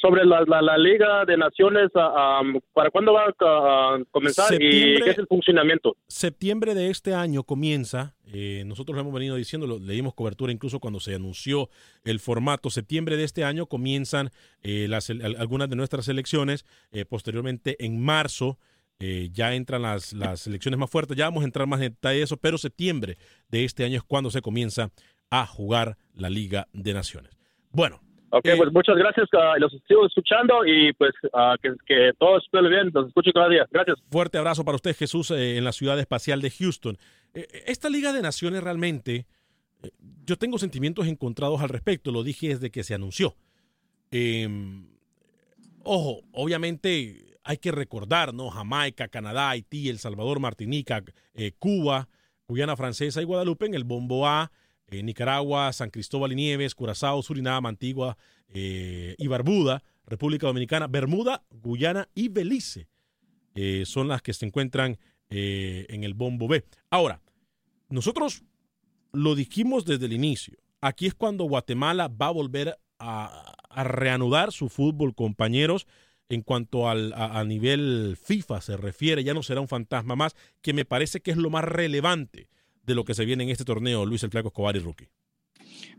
sobre 0.00 0.24
la, 0.24 0.44
la, 0.46 0.78
Liga 0.78 1.24
de 1.24 1.36
Naciones, 1.36 1.90
¿para 1.92 2.90
cuándo 2.90 3.12
va 3.12 3.26
a 3.26 3.98
comenzar 4.10 4.52
y 4.54 5.00
qué 5.00 5.10
es 5.10 5.18
el 5.18 5.26
funcionamiento? 5.26 5.96
Septiembre 6.06 6.74
de 6.74 6.90
este 6.90 7.14
año 7.14 7.42
comienza. 7.42 8.14
Eh, 8.26 8.64
nosotros 8.66 8.94
lo 8.94 9.02
hemos 9.02 9.14
venido 9.14 9.36
diciendo, 9.36 9.66
lo, 9.66 9.78
le 9.78 9.94
dimos 9.94 10.14
cobertura 10.14 10.52
incluso 10.52 10.80
cuando 10.80 11.00
se 11.00 11.14
anunció 11.14 11.70
el 12.04 12.20
formato. 12.20 12.70
Septiembre 12.70 13.16
de 13.16 13.24
este 13.24 13.44
año 13.44 13.66
comienzan 13.66 14.30
eh, 14.62 14.86
las, 14.88 15.10
algunas 15.10 15.70
de 15.70 15.76
nuestras 15.76 16.08
elecciones. 16.08 16.64
Eh, 16.90 17.04
posteriormente, 17.04 17.76
en 17.84 18.02
marzo, 18.02 18.58
ya 18.98 19.54
entran 19.54 19.82
las, 19.82 20.14
las 20.14 20.46
elecciones 20.46 20.78
más 20.78 20.88
fuertes. 20.88 21.16
Ya 21.16 21.26
vamos 21.26 21.42
a 21.42 21.46
entrar 21.46 21.66
más 21.66 21.80
en 21.82 21.92
detalle 21.92 22.18
de 22.18 22.24
eso, 22.24 22.38
pero 22.38 22.56
septiembre 22.56 23.18
de 23.50 23.64
este 23.64 23.84
año 23.84 23.98
es 23.98 24.02
cuando 24.02 24.30
se 24.30 24.40
comienza 24.40 24.90
a 25.28 25.46
jugar 25.46 25.98
la 26.14 26.30
Liga 26.30 26.68
de 26.72 26.94
Naciones. 26.94 27.36
Bueno, 27.70 28.00
Ok, 28.30 28.48
pues 28.56 28.72
muchas 28.72 28.96
gracias. 28.96 29.28
Uh, 29.32 29.58
los 29.60 29.72
estoy 29.72 30.04
escuchando 30.06 30.64
y 30.66 30.92
pues 30.94 31.12
uh, 31.32 31.56
que, 31.62 31.74
que 31.86 32.10
todo 32.18 32.38
esté 32.38 32.60
bien. 32.68 32.90
Los 32.92 33.08
escucho 33.08 33.30
cada 33.32 33.48
día. 33.48 33.66
Gracias. 33.70 33.98
Fuerte 34.10 34.38
abrazo 34.38 34.64
para 34.64 34.76
usted, 34.76 34.96
Jesús, 34.96 35.30
eh, 35.30 35.56
en 35.56 35.64
la 35.64 35.72
ciudad 35.72 35.98
espacial 35.98 36.40
de 36.40 36.50
Houston. 36.50 36.98
Eh, 37.34 37.46
esta 37.66 37.88
Liga 37.88 38.12
de 38.12 38.22
Naciones 38.22 38.62
realmente, 38.62 39.26
eh, 39.82 39.90
yo 40.24 40.36
tengo 40.36 40.58
sentimientos 40.58 41.06
encontrados 41.06 41.60
al 41.60 41.68
respecto. 41.68 42.10
Lo 42.10 42.24
dije 42.24 42.48
desde 42.48 42.70
que 42.70 42.82
se 42.82 42.94
anunció. 42.94 43.36
Em, 44.10 44.88
ojo, 45.84 46.22
obviamente 46.32 47.38
hay 47.44 47.58
que 47.58 47.70
recordar, 47.70 48.34
¿no? 48.34 48.50
Jamaica, 48.50 49.06
Canadá, 49.06 49.50
Haití, 49.50 49.88
El 49.88 49.98
Salvador, 49.98 50.40
Martinica, 50.40 51.04
Cuba, 51.60 52.08
Guyana 52.48 52.76
Francesa 52.76 53.22
y 53.22 53.24
Guadalupe 53.24 53.66
en 53.66 53.74
el 53.74 53.84
Bombo 53.84 54.26
A. 54.26 54.50
Eh, 54.88 55.02
Nicaragua, 55.02 55.72
San 55.72 55.90
Cristóbal 55.90 56.32
y 56.32 56.36
Nieves, 56.36 56.74
Curazao, 56.74 57.20
Surinam, 57.20 57.66
Antigua 57.66 58.16
eh, 58.48 59.16
y 59.18 59.26
Barbuda, 59.26 59.82
República 60.06 60.46
Dominicana, 60.46 60.86
Bermuda, 60.86 61.42
Guyana 61.50 62.08
y 62.14 62.28
Belice 62.28 62.86
eh, 63.56 63.82
son 63.84 64.06
las 64.06 64.22
que 64.22 64.32
se 64.32 64.46
encuentran 64.46 64.98
en 65.28 66.04
el 66.04 66.14
Bombo 66.14 66.46
B. 66.46 66.64
Ahora, 66.88 67.20
nosotros 67.88 68.44
lo 69.12 69.34
dijimos 69.34 69.84
desde 69.84 70.06
el 70.06 70.12
inicio. 70.12 70.56
Aquí 70.80 71.06
es 71.06 71.14
cuando 71.14 71.46
Guatemala 71.46 72.06
va 72.06 72.28
a 72.28 72.30
volver 72.30 72.78
a, 73.00 73.52
reanudar 73.74 74.52
su 74.52 74.68
fútbol, 74.68 75.16
compañeros, 75.16 75.88
en 76.28 76.42
cuanto 76.42 76.88
al, 76.88 77.12
a, 77.16 77.42
nivel 77.42 78.16
FIFA 78.22 78.60
se 78.60 78.76
refiere, 78.76 79.24
ya 79.24 79.34
no 79.34 79.42
será 79.42 79.60
un 79.60 79.66
fantasma 79.66 80.14
más, 80.14 80.36
que 80.62 80.72
me 80.72 80.84
parece 80.84 81.20
que 81.20 81.32
es 81.32 81.36
lo 81.36 81.50
más 81.50 81.64
relevante 81.64 82.48
de 82.86 82.94
lo 82.94 83.04
que 83.04 83.14
se 83.14 83.24
viene 83.24 83.44
en 83.44 83.50
este 83.50 83.64
torneo, 83.64 84.06
Luis 84.06 84.22
el 84.22 84.30
Flaco 84.30 84.48
Escobar 84.48 84.76
y 84.76 84.78
Rookie? 84.78 85.08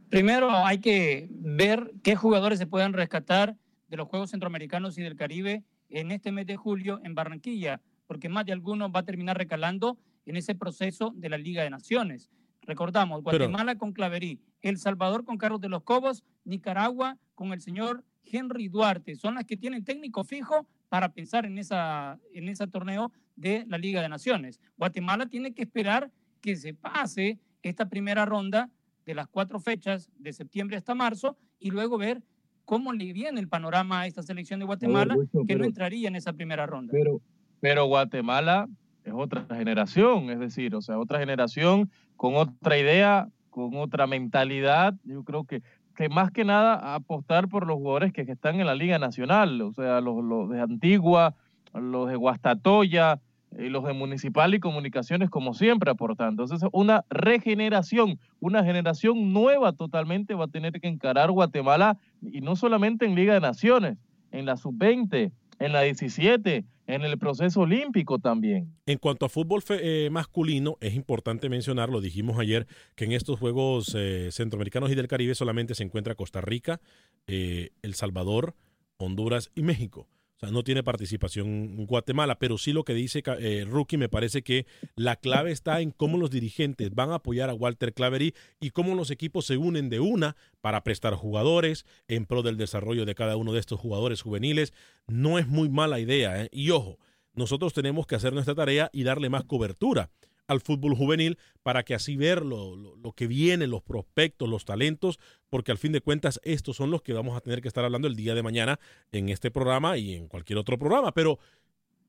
Primero 0.10 0.50
hay 0.66 0.80
que 0.80 1.28
ver 1.30 1.92
qué 2.02 2.16
jugadores 2.16 2.60
se 2.60 2.68
pueden 2.68 2.94
rescatar 2.94 3.58
de 3.90 3.98
los 3.98 4.08
Juegos 4.08 4.32
Centroamericanos 4.32 4.98
y 4.98 5.02
del 5.02 5.16
Caribe 5.16 5.64
en 5.90 6.12
este 6.12 6.32
mes 6.32 6.48
de 6.48 6.56
julio 6.56 7.00
en 7.04 7.14
Barranquilla, 7.14 7.82
porque 8.08 8.30
más 8.30 8.46
de 8.46 8.54
algunos 8.54 8.90
va 8.90 9.02
a 9.02 9.06
terminar 9.06 9.38
recalando 9.38 9.98
en 10.26 10.38
ese 10.38 10.56
proceso 10.56 11.14
de 11.16 11.30
la 11.30 11.38
Liga 11.38 11.64
de 11.64 11.70
Naciones. 11.70 12.30
Recordamos, 12.62 13.24
Guatemala 13.24 13.78
con 13.78 13.94
Claverí, 13.94 14.42
El 14.62 14.78
Salvador 14.78 15.24
con 15.24 15.38
Carlos 15.38 15.62
de 15.62 15.70
los 15.70 15.84
Cobos, 15.84 16.24
Nicaragua 16.44 17.18
con 17.36 17.54
el 17.54 17.62
señor 17.62 18.04
Henry 18.24 18.68
Duarte. 18.68 19.16
Son 19.16 19.36
las 19.36 19.46
que 19.46 19.56
tienen 19.56 19.86
técnico 19.86 20.24
fijo 20.24 20.68
para 20.90 21.14
pensar 21.14 21.46
en, 21.46 21.58
esa, 21.58 22.20
en 22.34 22.50
ese 22.50 22.68
torneo 22.68 23.12
de 23.36 23.66
la 23.68 23.78
Liga 23.78 24.02
de 24.02 24.10
Naciones. 24.10 24.60
Guatemala 24.78 25.28
tiene 25.28 25.54
que 25.54 25.64
esperar 25.64 26.12
que 26.42 26.56
se 26.56 26.74
pase 26.74 27.40
esta 27.62 27.90
primera 27.90 28.26
ronda 28.26 28.70
de 29.06 29.16
las 29.16 29.28
cuatro 29.28 29.60
fechas 29.60 30.10
de 30.18 30.34
septiembre 30.34 30.78
hasta 30.78 30.96
marzo 30.96 31.38
y 31.60 31.72
luego 31.72 31.98
ver 31.98 32.22
cómo 32.66 32.92
le 32.92 33.14
viene 33.14 33.40
el 33.40 33.48
panorama 33.48 34.02
a 34.02 34.08
esta 34.08 34.22
selección 34.22 34.60
de 34.60 34.66
Guatemala 34.66 35.16
que 35.48 35.56
no 35.56 35.64
entraría 35.64 36.10
en 36.10 36.18
esa 36.18 36.34
primera 36.34 36.66
ronda. 36.66 36.92
Pero, 36.92 37.22
pero 37.62 37.86
Guatemala 37.86 38.68
es 39.06 39.14
otra 39.16 39.46
generación, 39.56 40.30
es 40.30 40.40
decir, 40.40 40.76
o 40.76 40.82
sea, 40.82 41.00
otra 41.00 41.20
generación 41.20 41.90
con 42.18 42.36
otra 42.36 42.78
idea, 42.78 43.30
con 43.50 43.76
otra 43.76 44.06
mentalidad. 44.06 44.96
Yo 45.06 45.24
creo 45.24 45.46
que, 45.46 45.64
que 45.96 46.10
más 46.10 46.32
que 46.32 46.44
nada 46.44 46.94
apostar 46.94 47.48
por 47.48 47.66
los 47.66 47.78
jugadores 47.78 48.12
que, 48.12 48.24
están 48.24 48.60
en 48.60 48.68
la 48.68 48.76
Liga 48.76 49.00
Nacional, 49.00 49.62
o 49.62 49.72
sea, 49.72 50.02
los, 50.02 50.22
los 50.22 50.50
de 50.50 50.60
Antigua, 50.60 51.36
los 51.74 52.10
de 52.10 52.18
Guastatoya, 52.18 53.22
y 53.58 53.70
los 53.70 53.84
de 53.86 53.94
Municipal 53.94 54.54
y 54.54 54.60
Comunicaciones, 54.60 55.30
como 55.30 55.54
siempre, 55.54 55.92
aportando. 55.92 56.44
Entonces, 56.44 56.68
una 56.74 57.06
regeneración, 57.10 58.20
una 58.40 58.64
generación 58.64 59.34
nueva 59.34 59.74
totalmente 59.74 60.34
va 60.34 60.46
a 60.46 60.50
tener 60.50 60.80
que 60.80 60.88
encarar 60.88 61.32
Guatemala, 61.32 61.98
y 62.22 62.42
no 62.42 62.56
solamente 62.56 63.06
en 63.06 63.16
Liga 63.16 63.34
de 63.34 63.42
Naciones, 63.42 63.98
en 64.32 64.46
la 64.46 64.58
sub-20, 64.58 65.32
en 65.60 65.74
la 65.74 65.82
17, 65.82 66.66
en 66.88 67.02
el 67.04 67.18
proceso 67.18 67.62
olímpico 67.62 68.20
también. 68.20 68.74
En 68.86 68.98
cuanto 68.98 69.26
a 69.26 69.30
fútbol 69.30 69.62
eh, 69.70 70.10
masculino, 70.12 70.78
es 70.80 70.96
importante 70.96 71.50
mencionar, 71.50 71.90
lo 71.90 72.02
dijimos 72.02 72.40
ayer, 72.40 72.68
que 72.96 73.06
en 73.06 73.12
estos 73.12 73.40
Juegos 73.40 73.94
eh, 73.96 74.30
Centroamericanos 74.32 74.92
y 74.92 74.96
del 74.96 75.08
Caribe 75.08 75.36
solamente 75.36 75.76
se 75.76 75.84
encuentra 75.84 76.16
Costa 76.16 76.42
Rica, 76.42 76.80
eh, 77.28 77.72
El 77.82 77.94
Salvador, 77.94 78.56
Honduras 78.98 79.52
y 79.54 79.64
México. 79.64 80.08
O 80.38 80.40
sea, 80.40 80.52
no 80.52 80.64
tiene 80.64 80.84
participación 80.84 81.88
Guatemala, 81.88 82.38
pero 82.38 82.60
sí 82.60 82.72
lo 82.72 82.84
que 82.84 82.94
dice 82.94 83.24
eh, 83.40 83.66
Rookie 83.68 83.98
me 83.98 84.08
parece 84.08 84.44
que 84.44 84.68
la 84.96 85.16
clave 85.16 85.52
está 85.52 85.82
en 85.82 85.90
cómo 85.90 86.20
los 86.20 86.30
dirigentes 86.30 86.94
van 86.94 87.10
a 87.10 87.16
apoyar 87.16 87.50
a 87.50 87.56
Walter 87.56 87.92
Clavery 87.92 88.36
y 88.60 88.70
cómo 88.70 88.94
los 88.94 89.10
equipos 89.10 89.48
se 89.48 89.58
unen 89.58 89.90
de 89.90 90.00
una 90.00 90.36
para 90.62 90.84
prestar 90.84 91.16
jugadores 91.16 91.88
en 92.08 92.28
pro 92.28 92.44
del 92.44 92.56
desarrollo 92.56 93.06
de 93.06 93.16
cada 93.16 93.36
uno 93.36 93.52
de 93.52 93.60
estos 93.60 93.80
jugadores 93.80 94.22
juveniles. 94.22 94.74
No 95.08 95.40
es 95.40 95.48
muy 95.48 95.70
mala 95.70 96.00
idea. 96.00 96.44
¿eh? 96.44 96.50
Y 96.52 96.70
ojo, 96.70 97.00
nosotros 97.34 97.74
tenemos 97.74 98.06
que 98.06 98.14
hacer 98.14 98.32
nuestra 98.32 98.54
tarea 98.54 98.92
y 98.94 99.02
darle 99.02 99.30
más 99.30 99.44
cobertura 99.44 100.12
al 100.48 100.62
fútbol 100.62 100.96
juvenil 100.96 101.38
para 101.64 101.84
que 101.84 101.94
así 101.94 102.16
ver 102.16 102.46
lo, 102.46 102.76
lo, 102.76 103.12
que 103.14 103.28
viene, 103.28 103.68
los 103.68 103.84
prospectos, 103.84 104.50
los 104.50 104.66
talentos, 104.66 105.20
porque 105.50 105.72
al 105.72 105.78
fin 105.78 105.92
de 105.92 106.02
cuentas 106.02 106.40
estos 106.44 106.78
son 106.78 106.92
los 106.92 107.02
que 107.02 107.14
vamos 107.14 107.36
a 107.38 107.42
tener 107.42 107.62
que 107.62 107.68
estar 107.68 107.84
hablando 107.84 108.08
el 108.08 108.16
día 108.16 108.34
de 108.36 108.44
mañana 108.44 108.80
en 109.12 109.30
este 109.30 109.52
programa 109.52 109.98
y 109.98 110.16
en 110.16 110.28
cualquier 110.28 110.58
otro 110.58 110.78
programa. 110.78 111.14
Pero 111.14 111.40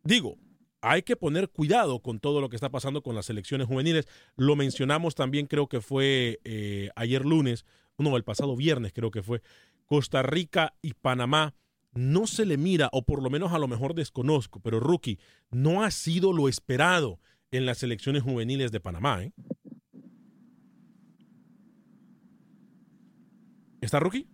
digo, 0.05 0.39
hay 0.81 1.03
que 1.03 1.17
poner 1.17 1.49
cuidado 1.49 2.01
con 2.01 2.21
todo 2.21 2.41
lo 2.41 2.49
que 2.49 2.57
está 2.57 2.71
pasando 2.71 3.03
con 3.03 3.15
las 3.15 3.31
elecciones 3.31 3.67
juveniles. 3.67 4.07
Lo 4.37 4.57
mencionamos 4.57 5.15
también, 5.15 5.47
creo 5.47 5.69
que 5.69 5.81
fue 5.81 6.41
eh, 6.45 6.91
ayer 6.95 7.25
lunes, 7.25 7.65
no, 7.99 8.17
el 8.17 8.25
pasado 8.25 8.55
viernes 8.55 8.93
creo 8.93 9.11
que 9.11 9.23
fue, 9.23 9.43
Costa 9.87 10.23
Rica 10.23 10.75
y 10.83 10.95
Panamá. 10.95 11.55
No 11.93 12.27
se 12.27 12.47
le 12.47 12.59
mira, 12.59 12.91
o 12.93 13.03
por 13.03 13.23
lo 13.23 13.31
menos 13.31 13.53
a 13.53 13.59
lo 13.59 13.67
mejor 13.67 13.95
desconozco, 13.95 14.61
pero 14.61 14.79
Rookie, 14.79 15.19
no 15.51 15.83
ha 15.83 15.91
sido 15.91 16.33
lo 16.33 16.49
esperado 16.49 17.19
en 17.51 17.67
las 17.67 17.79
selecciones 17.79 18.23
juveniles 18.23 18.73
de 18.73 18.81
Panamá. 18.81 19.23
¿eh? 19.23 19.33
¿Está 23.81 24.01
rookie? 24.01 24.29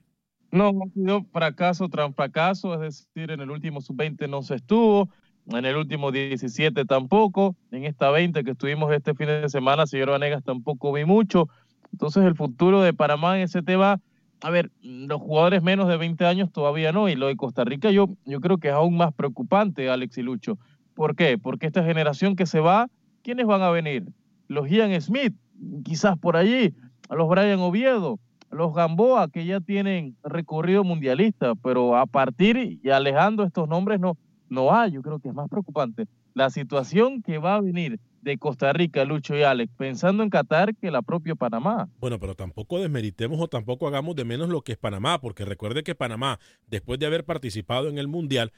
No, 0.51 0.69
ha 0.69 0.93
sido 0.95 1.25
fracaso 1.33 1.89
tras 1.89 2.15
fracaso, 2.15 2.75
es 2.75 2.81
decir, 2.81 3.31
en 3.31 3.41
el 3.41 3.51
último 3.51 3.81
sub-20 3.81 4.29
no 4.29 4.43
se 4.43 4.57
estuvo, 4.57 5.11
en 5.49 5.65
el 5.65 5.77
último 5.77 6.13
17 6.13 6.85
tampoco, 6.85 7.57
en 7.73 7.85
esta 7.85 8.11
20 8.11 8.45
que 8.45 8.53
estuvimos 8.53 8.93
este 8.93 9.15
fin 9.15 9.27
de 9.27 9.49
semana, 9.49 9.87
señor 9.87 10.11
Vanegas 10.11 10.45
tampoco 10.45 10.93
vi 10.93 11.05
mucho. 11.05 11.49
Entonces 11.93 12.25
el 12.25 12.37
futuro 12.37 12.83
de 12.83 12.95
Panamá 12.95 13.37
en 13.37 13.45
ese 13.45 13.63
tema, 13.63 14.01
a 14.43 14.51
ver, 14.51 14.71
los 14.81 15.21
jugadores 15.21 15.63
menos 15.63 15.89
de 15.89 15.97
20 15.97 16.25
años 16.25 16.53
todavía 16.53 16.93
no, 16.93 17.09
y 17.09 17.17
lo 17.17 17.27
de 17.27 17.37
Costa 17.37 17.65
Rica 17.65 17.91
yo, 17.91 18.11
yo 18.25 18.41
creo 18.41 18.59
que 18.59 18.69
es 18.69 18.75
aún 18.75 18.97
más 18.97 19.13
preocupante, 19.13 19.91
Alex 19.91 20.19
y 20.19 20.23
Lucho. 20.23 20.59
¿Por 20.95 21.17
qué? 21.17 21.37
Porque 21.37 21.67
esta 21.67 21.83
generación 21.83 22.37
que 22.37 22.47
se 22.47 22.61
va 22.61 22.89
¿quiénes 23.25 23.47
van 23.47 23.63
a 23.63 23.71
venir? 23.71 24.05
Los 24.47 24.69
Ian 24.69 25.01
Smith, 25.01 25.35
quizás 25.83 26.17
por 26.19 26.37
allí, 26.37 26.75
los 27.11 27.29
Brian 27.29 27.59
Oviedo, 27.59 28.21
los 28.51 28.73
Gamboa, 28.73 29.29
que 29.29 29.45
ya 29.47 29.61
tienen 29.61 30.17
recorrido 30.23 30.85
mundialista, 30.85 31.55
pero 31.57 31.97
a 31.97 32.07
partir 32.07 32.79
y 32.83 32.91
alejando 32.91 33.43
estos 33.43 33.69
nombres 33.69 33.99
no, 33.99 34.17
no 34.49 34.73
hay, 34.73 34.93
yo 34.93 35.03
creo 35.03 35.19
que 35.19 35.29
es 35.29 35.35
más 35.35 35.49
preocupante 35.49 36.07
la 36.35 36.51
situación 36.51 37.23
que 37.23 37.39
va 37.39 37.57
a 37.57 37.61
venir 37.61 37.99
de 38.23 38.39
Costa 38.39 38.73
Rica, 38.73 39.05
Lucho 39.05 39.37
y 39.37 39.43
Alex, 39.43 39.73
pensando 39.77 40.23
en 40.23 40.31
Qatar 40.31 40.75
que 40.75 40.91
la 40.91 41.03
propia 41.03 41.35
Panamá. 41.35 41.89
Bueno, 42.01 42.19
pero 42.19 42.35
tampoco 42.35 42.81
desmeritemos 42.81 43.41
o 43.41 43.49
tampoco 43.49 43.87
hagamos 43.87 44.17
de 44.17 44.25
menos 44.25 44.49
lo 44.49 44.63
que 44.63 44.73
es 44.73 44.79
Panamá, 44.79 45.21
porque 45.21 45.45
recuerde 45.45 45.83
que 45.83 45.95
Panamá, 45.95 46.39
después 46.67 46.99
de 46.99 47.07
haber 47.07 47.25
participado 47.25 47.89
en 47.89 47.99
el 47.99 48.09
Mundial, 48.09 48.53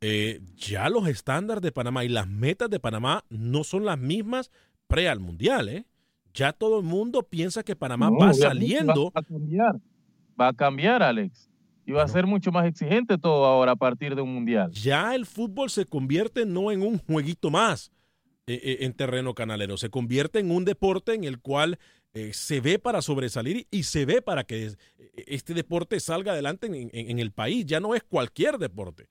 eh, 0.00 0.40
ya 0.56 0.88
los 0.88 1.08
estándares 1.08 1.62
de 1.62 1.72
Panamá 1.72 2.04
y 2.04 2.08
las 2.08 2.28
metas 2.28 2.70
de 2.70 2.80
Panamá 2.80 3.24
no 3.28 3.64
son 3.64 3.84
las 3.84 3.98
mismas 3.98 4.50
pre 4.86 5.08
al 5.08 5.20
Mundial, 5.20 5.68
¿eh? 5.68 5.86
Ya 6.34 6.52
todo 6.52 6.78
el 6.78 6.84
mundo 6.84 7.22
piensa 7.22 7.62
que 7.62 7.74
Panamá 7.74 8.10
va 8.10 8.32
saliendo. 8.32 9.10
Va 9.10 9.20
a 9.20 9.22
cambiar, 9.22 9.80
va 10.40 10.48
a 10.48 10.52
cambiar, 10.52 11.02
Alex. 11.02 11.50
Y 11.84 11.92
va 11.92 12.02
a 12.02 12.08
ser 12.08 12.26
mucho 12.26 12.52
más 12.52 12.66
exigente 12.66 13.16
todo 13.16 13.46
ahora 13.46 13.72
a 13.72 13.76
partir 13.76 14.14
de 14.14 14.22
un 14.22 14.34
Mundial. 14.34 14.70
Ya 14.72 15.14
el 15.14 15.26
fútbol 15.26 15.70
se 15.70 15.86
convierte 15.86 16.44
no 16.44 16.70
en 16.70 16.82
un 16.82 16.98
jueguito 16.98 17.50
más. 17.50 17.90
eh, 18.46 18.60
eh, 18.62 18.76
en 18.80 18.94
terreno 18.94 19.34
canalero. 19.34 19.76
Se 19.76 19.90
convierte 19.90 20.38
en 20.38 20.50
un 20.50 20.64
deporte 20.64 21.12
en 21.12 21.24
el 21.24 21.38
cual 21.38 21.78
eh, 22.14 22.32
se 22.32 22.60
ve 22.60 22.78
para 22.78 23.02
sobresalir 23.02 23.66
y 23.70 23.82
se 23.82 24.06
ve 24.06 24.22
para 24.22 24.44
que 24.44 24.72
este 25.26 25.52
deporte 25.52 26.00
salga 26.00 26.32
adelante 26.32 26.66
en, 26.66 27.18
el 27.18 27.30
país. 27.30 27.66
Ya 27.66 27.80
no 27.80 27.94
es 27.94 28.02
cualquier 28.02 28.56
deporte. 28.56 29.08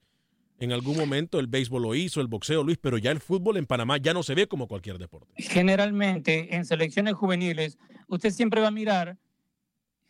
En 0.60 0.72
algún 0.72 0.96
momento 0.96 1.38
el 1.38 1.46
béisbol 1.46 1.82
lo 1.82 1.94
hizo, 1.94 2.20
el 2.20 2.26
boxeo, 2.26 2.64
Luis, 2.64 2.78
pero 2.78 2.98
ya 2.98 3.12
el 3.12 3.20
fútbol 3.20 3.58
en 3.58 3.66
Panamá 3.66 3.96
ya 3.98 4.12
no 4.12 4.24
se 4.24 4.34
ve 4.34 4.48
como 4.48 4.66
cualquier 4.66 4.98
deporte. 4.98 5.32
Generalmente 5.36 6.56
en 6.56 6.64
selecciones 6.64 7.14
juveniles 7.14 7.78
usted 8.08 8.30
siempre 8.30 8.60
va 8.60 8.68
a 8.68 8.72
mirar 8.72 9.16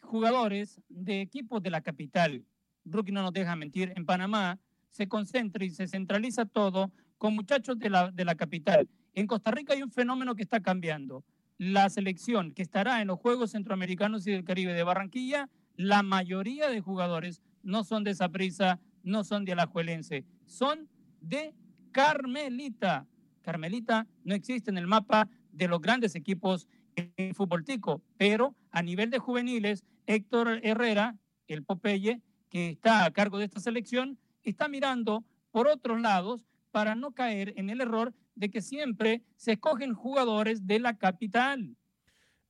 jugadores 0.01 0.81
de 0.89 1.21
equipos 1.21 1.63
de 1.63 1.71
la 1.71 1.83
capital. 1.83 2.45
Rookie 2.87 3.13
no 3.13 3.23
nos 3.23 3.33
deja 3.33 3.55
mentir. 3.57 3.93
En 3.95 4.07
Panamá 4.07 4.59
se 4.91 5.07
concentra 5.07 5.65
y 5.67 5.71
se 5.71 5.87
centraliza 5.87 6.47
todo 6.47 6.91
con 7.19 7.35
muchachos 7.35 7.79
de 7.79 7.91
la, 7.91 8.11
de 8.11 8.25
la 8.25 8.35
capital. 8.35 8.89
En 9.15 9.27
Costa 9.27 9.51
Rica 9.51 9.75
hay 9.75 9.83
un 9.83 9.91
fenómeno 9.93 10.35
que 10.35 10.43
está 10.43 10.61
cambiando. 10.61 11.25
La 11.59 11.91
selección 11.91 12.53
que 12.53 12.63
estará 12.63 13.03
en 13.03 13.09
los 13.09 13.19
Juegos 13.19 13.51
Centroamericanos 13.51 14.27
y 14.27 14.31
del 14.31 14.45
Caribe 14.45 14.73
de 14.73 14.85
Barranquilla, 14.85 15.51
la 15.77 16.03
mayoría 16.03 16.71
de 16.71 16.81
jugadores 16.81 17.43
no 17.63 17.85
son 17.85 18.05
de 18.05 18.15
Saprissa, 18.15 18.81
no 19.03 19.25
son 19.25 19.45
de 19.45 19.53
Alajuelense, 19.53 20.25
son 20.47 20.89
de 21.21 21.55
Carmelita. 21.93 23.07
Carmelita 23.43 24.07
no 24.25 24.35
existe 24.35 24.71
en 24.71 24.79
el 24.79 24.87
mapa 24.87 25.29
de 25.53 25.69
los 25.69 25.81
grandes 25.81 26.15
equipos 26.15 26.69
en 26.95 27.35
fútbol 27.35 27.65
tico, 27.65 28.03
pero 28.17 28.55
a 28.71 28.83
nivel 28.83 29.11
de 29.11 29.19
juveniles, 29.19 29.85
Héctor 30.07 30.61
Herrera, 30.63 31.17
el 31.47 31.65
Popeye, 31.65 32.21
que 32.51 32.71
está 32.71 33.05
a 33.05 33.11
cargo 33.13 33.39
de 33.39 33.45
esta 33.45 33.61
selección, 33.61 34.19
está 34.43 34.69
mirando 34.69 35.25
por 35.51 35.69
otros 35.69 36.01
lados 36.01 36.45
para 36.71 36.95
no 36.95 37.13
caer 37.13 37.55
en 37.57 37.71
el 37.71 37.81
error 37.81 38.15
de 38.35 38.51
que 38.51 38.63
siempre 38.63 39.23
se 39.37 39.53
escogen 39.53 39.95
jugadores 39.95 40.67
de 40.67 40.79
la 40.79 40.97
capital. 40.97 41.77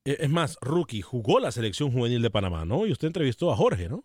Eh, 0.05 0.17
es 0.21 0.31
más, 0.31 0.57
Rookie 0.61 1.02
jugó 1.02 1.40
la 1.40 1.52
selección 1.52 1.93
juvenil 1.93 2.23
de 2.23 2.31
Panamá, 2.31 2.64
¿no? 2.64 2.87
Y 2.87 2.93
usted 2.93 3.09
entrevistó 3.09 3.52
a 3.52 3.57
Jorge, 3.57 3.88
¿no? 3.88 4.05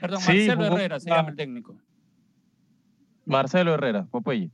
Perdón, 0.00 0.20
Marcelo 0.26 0.64
Herrera 0.64 1.00
se 1.00 1.10
llama 1.10 1.30
el 1.30 1.36
técnico. 1.36 1.76
Marcelo 3.24 3.74
Herrera, 3.74 4.06
Popeye. 4.10 4.50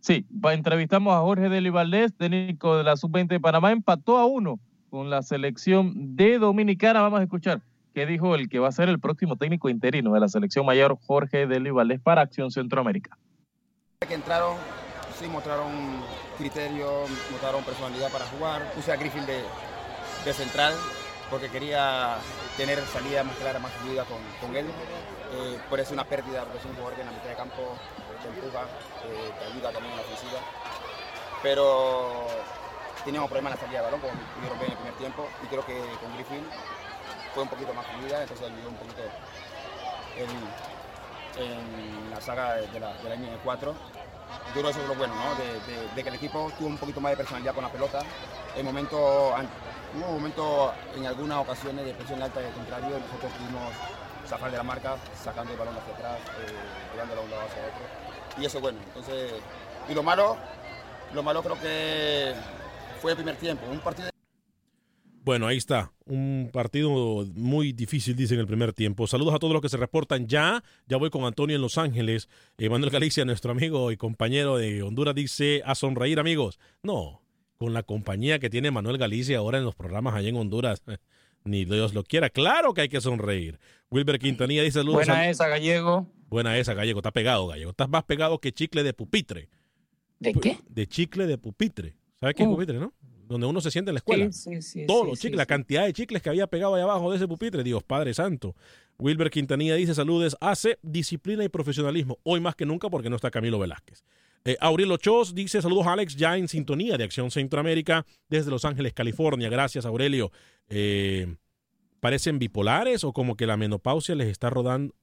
Sí, 0.00 0.24
entrevistamos 0.52 1.14
a 1.14 1.20
Jorge 1.20 1.48
Deli 1.48 1.70
Valdés, 1.70 2.14
técnico 2.16 2.76
de 2.76 2.84
la 2.84 2.96
Sub-20 2.96 3.28
de 3.28 3.40
Panamá, 3.40 3.72
empató 3.72 4.18
a 4.18 4.26
uno 4.26 4.60
con 4.90 5.10
la 5.10 5.22
selección 5.22 6.16
de 6.16 6.38
Dominicana. 6.38 7.00
Vamos 7.00 7.20
a 7.20 7.24
escuchar 7.24 7.62
qué 7.92 8.06
dijo 8.06 8.34
el 8.34 8.48
que 8.48 8.60
va 8.60 8.68
a 8.68 8.72
ser 8.72 8.88
el 8.88 9.00
próximo 9.00 9.36
técnico 9.36 9.68
interino 9.68 10.12
de 10.12 10.20
la 10.20 10.28
selección 10.28 10.64
mayor, 10.64 10.96
Jorge 11.06 11.46
Deli 11.46 11.70
Valdés, 11.70 12.00
para 12.00 12.22
Acción 12.22 12.50
Centroamérica. 12.50 13.18
Que 14.06 14.14
entraron 14.14 14.56
sí 15.18 15.26
mostraron 15.28 15.72
criterio, 16.36 17.04
mostraron 17.30 17.64
personalidad 17.64 18.10
para 18.12 18.26
jugar. 18.26 18.70
Puse 18.74 18.92
a 18.92 18.96
Griffin 18.96 19.24
de, 19.26 20.32
central 20.32 20.74
porque 21.30 21.48
quería 21.48 22.16
tener 22.56 22.84
salida 22.86 23.24
más 23.24 23.36
clara, 23.36 23.58
más 23.58 23.72
fluida 23.72 24.04
con, 24.04 24.56
él. 24.56 24.66
Eh, 25.32 25.58
por 25.68 25.80
eso 25.80 25.92
una 25.92 26.04
pérdida, 26.04 26.42
porque 26.44 26.58
es 26.58 26.64
un 26.64 26.74
jugador 26.74 26.94
que 26.94 27.00
en 27.00 27.06
la 27.06 27.12
mitad 27.12 27.28
de 27.28 27.34
campo 27.34 27.76
te 28.22 28.28
empuja, 28.28 28.62
eh, 29.06 29.32
ayuda 29.50 29.72
también 29.72 29.92
en 29.92 29.98
la 29.98 30.04
ofensiva. 30.04 30.40
Pero 31.42 32.26
teníamos 33.04 33.28
problemas 33.28 33.52
en 33.52 33.56
la 33.56 33.62
salida 33.62 33.78
de 33.80 33.84
balón, 33.84 34.00
como 34.00 34.12
pudieron 34.34 34.58
ver 34.58 34.66
en 34.66 34.72
el 34.72 34.78
primer 34.78 34.98
tiempo, 34.98 35.28
y 35.42 35.46
creo 35.46 35.66
que 35.66 35.78
con 36.00 36.14
Griffin 36.14 36.46
fue 37.34 37.42
un 37.42 37.48
poquito 37.48 37.74
más 37.74 37.86
fluida, 37.86 38.22
entonces 38.22 38.46
ayudó 38.46 38.68
un 38.68 38.76
poquito 38.76 39.02
en, 40.16 40.56
la 42.10 42.20
saga 42.20 42.54
de 42.54 42.80
la, 42.80 42.94
de 42.94 43.08
la 43.10 43.14
línea 43.14 43.38
4 43.44 43.74
que 44.54 44.60
eso 44.60 44.80
es 44.80 44.88
lo 44.88 44.94
bueno, 44.94 45.14
¿no? 45.14 45.34
de, 45.94 46.02
que 46.02 46.08
el 46.08 46.14
equipo 46.14 46.50
tuvo 46.58 46.68
un 46.68 46.78
poquito 46.78 47.00
más 47.00 47.12
de 47.12 47.16
personalidad 47.16 47.54
con 47.54 47.64
la 47.64 47.70
pelota. 47.70 48.00
En 48.56 48.64
momento, 48.64 49.34
hubo 49.94 50.12
momentos 50.12 50.72
en 50.96 51.06
algunas 51.06 51.38
ocasiones 51.38 51.84
de 51.84 51.94
presión 51.94 52.22
alta 52.22 52.40
del 52.40 52.52
contrario, 52.52 52.98
nosotros 52.98 53.32
pudimos 53.32 53.72
sacar 54.26 54.50
de 54.50 54.56
la 54.56 54.62
marca, 54.62 54.96
sacando 55.22 55.52
el 55.52 55.58
balón 55.58 55.76
hacia 55.76 55.94
atrás, 55.94 56.18
eh, 56.40 56.52
llevándolo 56.92 57.20
a 57.20 57.24
un 57.24 57.30
lado 57.30 57.42
hacia 57.42 57.62
otro. 57.62 58.42
Y 58.42 58.46
eso 58.46 58.58
es 58.58 58.62
bueno. 58.62 58.78
Entonces, 58.86 59.32
y 59.88 59.94
lo 59.94 60.02
malo, 60.02 60.36
lo 61.12 61.22
malo 61.22 61.42
creo 61.42 61.60
que 61.60 62.34
fue 63.00 63.12
el 63.12 63.16
primer 63.16 63.36
tiempo. 63.36 63.66
Un 63.70 63.80
partido 63.80 64.15
bueno, 65.26 65.48
ahí 65.48 65.56
está. 65.56 65.92
Un 66.04 66.50
partido 66.52 67.26
muy 67.34 67.72
difícil, 67.72 68.14
dice 68.14 68.34
en 68.34 68.40
el 68.40 68.46
primer 68.46 68.72
tiempo. 68.72 69.08
Saludos 69.08 69.34
a 69.34 69.40
todos 69.40 69.52
los 69.52 69.60
que 69.60 69.68
se 69.68 69.76
reportan 69.76 70.28
ya. 70.28 70.62
Ya 70.86 70.98
voy 70.98 71.10
con 71.10 71.24
Antonio 71.24 71.56
en 71.56 71.62
Los 71.62 71.78
Ángeles. 71.78 72.28
Manuel 72.56 72.92
Galicia, 72.92 73.24
nuestro 73.24 73.50
amigo 73.50 73.90
y 73.90 73.96
compañero 73.96 74.56
de 74.56 74.84
Honduras, 74.84 75.16
dice 75.16 75.62
a 75.64 75.74
sonreír, 75.74 76.20
amigos. 76.20 76.60
No, 76.84 77.22
con 77.58 77.74
la 77.74 77.82
compañía 77.82 78.38
que 78.38 78.50
tiene 78.50 78.70
Manuel 78.70 78.98
Galicia 78.98 79.38
ahora 79.38 79.58
en 79.58 79.64
los 79.64 79.74
programas 79.74 80.14
allá 80.14 80.28
en 80.28 80.36
Honduras. 80.36 80.84
Ni 81.44 81.64
Dios 81.64 81.92
lo 81.92 82.04
quiera. 82.04 82.30
Claro 82.30 82.72
que 82.72 82.82
hay 82.82 82.88
que 82.88 83.00
sonreír. 83.00 83.58
Wilber 83.90 84.20
Quintanilla 84.20 84.62
dice 84.62 84.78
saludos. 84.78 85.06
Buena 85.06 85.28
esa, 85.28 85.48
Gallego. 85.48 86.06
Buena 86.28 86.56
esa, 86.56 86.72
Gallego. 86.74 87.00
Está 87.00 87.10
pegado, 87.10 87.48
Gallego. 87.48 87.72
Estás 87.72 87.88
más 87.88 88.04
pegado 88.04 88.38
que 88.38 88.52
chicle 88.52 88.84
de 88.84 88.92
pupitre. 88.92 89.48
¿De 90.20 90.34
qué? 90.34 90.60
De 90.68 90.86
chicle 90.86 91.26
de 91.26 91.36
pupitre. 91.36 91.96
¿Sabes 92.20 92.36
qué 92.36 92.44
es 92.44 92.48
uh. 92.48 92.52
pupitre, 92.52 92.78
no? 92.78 92.92
Donde 93.26 93.46
uno 93.46 93.60
se 93.60 93.70
siente 93.70 93.90
en 93.90 93.94
la 93.94 93.98
escuela. 93.98 94.30
Sí, 94.32 94.62
sí, 94.62 94.86
Todos 94.86 95.06
los 95.06 95.18
chicles, 95.18 95.36
la 95.36 95.46
cantidad 95.46 95.84
de 95.84 95.92
chicles 95.92 96.22
que 96.22 96.28
había 96.28 96.46
pegado 96.46 96.74
ahí 96.74 96.82
abajo 96.82 97.10
de 97.10 97.16
ese 97.16 97.28
pupitre, 97.28 97.62
Dios 97.62 97.82
Padre 97.82 98.14
Santo. 98.14 98.54
Wilber 98.98 99.30
Quintanilla 99.30 99.74
dice 99.74 99.94
saludes, 99.94 100.36
hace 100.40 100.78
disciplina 100.82 101.44
y 101.44 101.48
profesionalismo, 101.48 102.18
hoy 102.22 102.40
más 102.40 102.54
que 102.54 102.64
nunca 102.64 102.88
porque 102.88 103.10
no 103.10 103.16
está 103.16 103.30
Camilo 103.30 103.58
Velázquez. 103.58 104.04
Eh, 104.44 104.56
Aurelio 104.60 104.96
Chos 104.96 105.34
dice 105.34 105.60
saludos 105.60 105.86
Alex, 105.86 106.16
ya 106.16 106.36
en 106.36 106.48
sintonía 106.48 106.96
de 106.96 107.04
Acción 107.04 107.30
Centroamérica 107.30 108.06
desde 108.28 108.50
Los 108.50 108.64
Ángeles, 108.64 108.94
California. 108.94 109.48
Gracias 109.48 109.84
Aurelio. 109.84 110.30
Eh, 110.68 111.34
¿Parecen 112.00 112.38
bipolares 112.38 113.02
o 113.04 113.12
como 113.12 113.36
que 113.36 113.46
la 113.46 113.56
menopausia 113.56 114.14
les 114.14 114.28
está 114.28 114.48
rodando? 114.48 114.94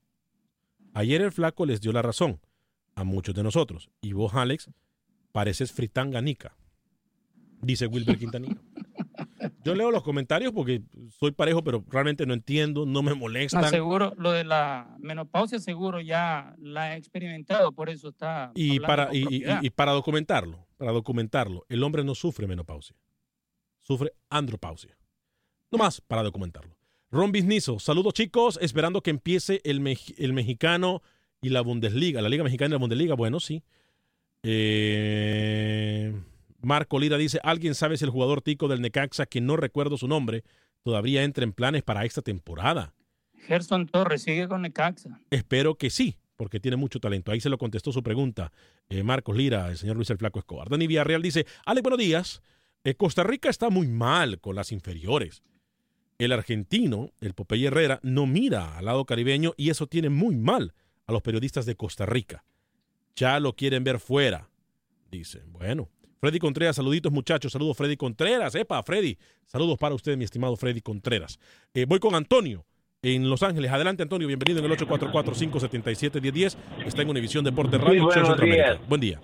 Ayer 0.93 1.21
el 1.21 1.31
flaco 1.31 1.65
les 1.65 1.81
dio 1.81 1.91
la 1.91 2.01
razón 2.01 2.39
a 2.95 3.03
muchos 3.03 3.35
de 3.35 3.43
nosotros. 3.43 3.89
Y 4.01 4.13
vos, 4.13 4.33
Alex, 4.35 4.69
pareces 5.31 5.71
fritanganica 5.71 6.55
dice 7.63 7.87
Wilber 7.87 8.17
Quintanilla. 8.17 8.57
Yo 9.63 9.75
leo 9.75 9.91
los 9.91 10.03
comentarios 10.03 10.51
porque 10.53 10.81
soy 11.09 11.31
parejo, 11.31 11.63
pero 11.63 11.83
realmente 11.89 12.25
no 12.25 12.33
entiendo, 12.33 12.85
no 12.85 13.01
me 13.01 13.13
molesta. 13.13 13.69
seguro, 13.69 14.13
lo 14.17 14.31
de 14.31 14.43
la 14.43 14.95
menopausia 14.99 15.59
seguro 15.59 16.01
ya 16.01 16.55
la 16.59 16.93
he 16.93 16.97
experimentado, 16.97 17.71
por 17.71 17.89
eso 17.89 18.09
está. 18.09 18.51
Y 18.55 18.79
para, 18.79 19.09
y, 19.11 19.69
para 19.71 19.91
documentarlo, 19.93 20.65
para 20.77 20.91
documentarlo, 20.91 21.65
el 21.69 21.83
hombre 21.83 22.03
no 22.03 22.15
sufre 22.15 22.47
menopausia, 22.47 22.95
sufre 23.81 24.13
andropausia. 24.29 24.97
No 25.71 25.77
más 25.77 26.01
para 26.01 26.23
documentarlo. 26.23 26.75
Ron 27.09 27.31
Biznizo, 27.31 27.79
saludos 27.79 28.13
chicos, 28.13 28.59
esperando 28.61 29.01
que 29.01 29.11
empiece 29.11 29.61
el, 29.63 29.85
el 30.17 30.33
mexicano 30.33 31.01
y 31.41 31.49
la 31.49 31.61
Bundesliga, 31.61 32.21
la 32.21 32.29
Liga 32.29 32.43
Mexicana 32.43 32.69
y 32.69 32.71
la 32.73 32.79
Bundesliga. 32.79 33.15
Bueno, 33.15 33.39
sí. 33.39 33.63
Eh. 34.43 36.13
Marco 36.63 36.97
Lira 36.97 37.17
dice, 37.17 37.39
¿alguien 37.43 37.75
sabe 37.75 37.97
si 37.97 38.05
el 38.05 38.11
jugador 38.11 38.41
tico 38.41 38.69
del 38.69 38.81
Necaxa, 38.81 39.25
que 39.25 39.41
no 39.41 39.57
recuerdo 39.57 39.97
su 39.97 40.07
nombre, 40.07 40.43
todavía 40.81 41.23
entra 41.23 41.43
en 41.43 41.51
planes 41.51 41.83
para 41.83 42.05
esta 42.05 42.21
temporada? 42.21 42.93
Gerson 43.47 43.85
Torres 43.85 44.23
sigue 44.23 44.47
con 44.47 44.61
Necaxa. 44.61 45.19
Espero 45.29 45.75
que 45.75 45.89
sí, 45.89 46.17
porque 46.37 46.61
tiene 46.61 46.77
mucho 46.77 47.01
talento. 47.01 47.33
Ahí 47.33 47.41
se 47.41 47.49
lo 47.49 47.57
contestó 47.57 47.91
su 47.91 48.01
pregunta 48.01 48.53
eh, 48.87 49.03
Marcos 49.03 49.35
Lira, 49.35 49.69
el 49.69 49.77
señor 49.77 49.97
Luis 49.97 50.09
el 50.09 50.17
Flaco 50.17 50.39
Escobar. 50.39 50.69
Dani 50.69 50.87
Villarreal 50.87 51.21
dice, 51.21 51.45
Ale, 51.65 51.81
buenos 51.81 51.99
días. 51.99 52.41
Eh, 52.85 52.95
Costa 52.95 53.23
Rica 53.23 53.49
está 53.49 53.69
muy 53.69 53.87
mal 53.87 54.39
con 54.39 54.55
las 54.55 54.71
inferiores. 54.71 55.43
El 56.17 56.31
argentino, 56.31 57.11
el 57.19 57.33
Popeye 57.33 57.67
Herrera, 57.67 57.99
no 58.03 58.25
mira 58.25 58.77
al 58.77 58.85
lado 58.85 59.03
caribeño 59.03 59.53
y 59.57 59.69
eso 59.69 59.87
tiene 59.87 60.07
muy 60.07 60.37
mal 60.37 60.73
a 61.07 61.11
los 61.11 61.21
periodistas 61.21 61.65
de 61.65 61.75
Costa 61.75 62.05
Rica. 62.05 62.45
Ya 63.17 63.41
lo 63.41 63.53
quieren 63.53 63.83
ver 63.83 63.99
fuera. 63.99 64.49
Dice, 65.11 65.43
bueno, 65.47 65.89
Freddy 66.23 66.39
Contreras, 66.39 66.77
saluditos 66.77 67.11
muchachos, 67.11 67.51
saludos 67.51 67.75
Freddy 67.75 67.97
Contreras, 67.97 68.55
epa, 68.55 68.81
Freddy, 68.81 69.17
saludos 69.45 69.77
para 69.77 69.93
usted, 69.93 70.15
mi 70.15 70.23
estimado 70.23 70.55
Freddy 70.55 70.79
Contreras. 70.79 71.37
Eh, 71.73 71.85
voy 71.85 71.99
con 71.99 72.15
Antonio 72.15 72.63
en 73.01 73.29
Los 73.29 73.43
Ángeles. 73.43 73.69
Adelante, 73.69 74.03
Antonio, 74.03 74.25
bienvenido 74.25 74.59
en 74.59 74.71
el 74.71 74.77
844-577-1010. 74.77 76.55
Está 76.85 77.01
en 77.01 77.09
Univisión 77.09 77.43
Deporte 77.43 77.77
Radio. 77.77 78.07
Buen 78.87 79.01
día. 79.01 79.19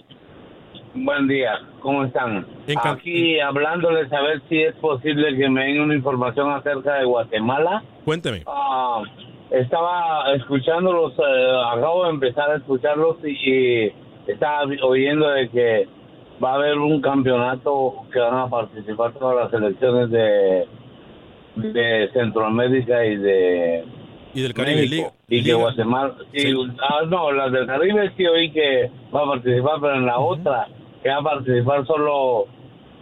Buen 0.93 1.27
día, 1.29 1.53
¿cómo 1.79 2.03
están? 2.03 2.45
Aquí 2.83 3.39
hablándoles 3.39 4.11
a 4.11 4.21
ver 4.21 4.41
si 4.49 4.57
es 4.61 4.75
posible 4.75 5.37
que 5.37 5.47
me 5.47 5.67
den 5.67 5.79
una 5.79 5.95
información 5.95 6.51
acerca 6.51 6.95
de 6.95 7.05
Guatemala. 7.05 7.81
Cuénteme. 8.03 8.43
Ah, 8.45 9.03
estaba 9.51 10.33
escuchándolos, 10.35 11.13
eh, 11.13 11.61
acabo 11.77 12.03
de 12.03 12.09
empezar 12.09 12.51
a 12.51 12.57
escucharlos 12.57 13.15
y 13.23 13.89
estaba 14.27 14.63
oyendo 14.81 15.29
de 15.29 15.49
que 15.49 15.98
va 16.43 16.51
a 16.51 16.55
haber 16.55 16.77
un 16.77 17.01
campeonato 17.01 18.05
que 18.11 18.19
van 18.19 18.35
a 18.35 18.49
participar 18.49 19.13
todas 19.13 19.35
las 19.35 19.51
selecciones 19.51 20.09
de, 20.09 20.67
de 21.55 22.09
Centroamérica 22.13 23.05
y 23.05 23.17
de 23.17 23.85
y 24.33 24.41
del 24.41 24.53
Caribe 24.53 25.11
y 25.27 25.41
de 25.41 25.53
Guatemala 25.53 26.15
ah, 26.87 27.01
no 27.07 27.31
las 27.31 27.51
del 27.51 27.65
Caribe 27.65 28.11
sí 28.15 28.27
oí 28.27 28.51
que 28.51 28.91
va 29.13 29.23
a 29.23 29.25
participar 29.25 29.81
pero 29.81 29.95
en 29.95 30.05
la 30.05 30.19
otra 30.19 30.67
que 31.01 31.09
va 31.09 31.17
a 31.17 31.23
participar 31.23 31.85
solo 31.87 32.47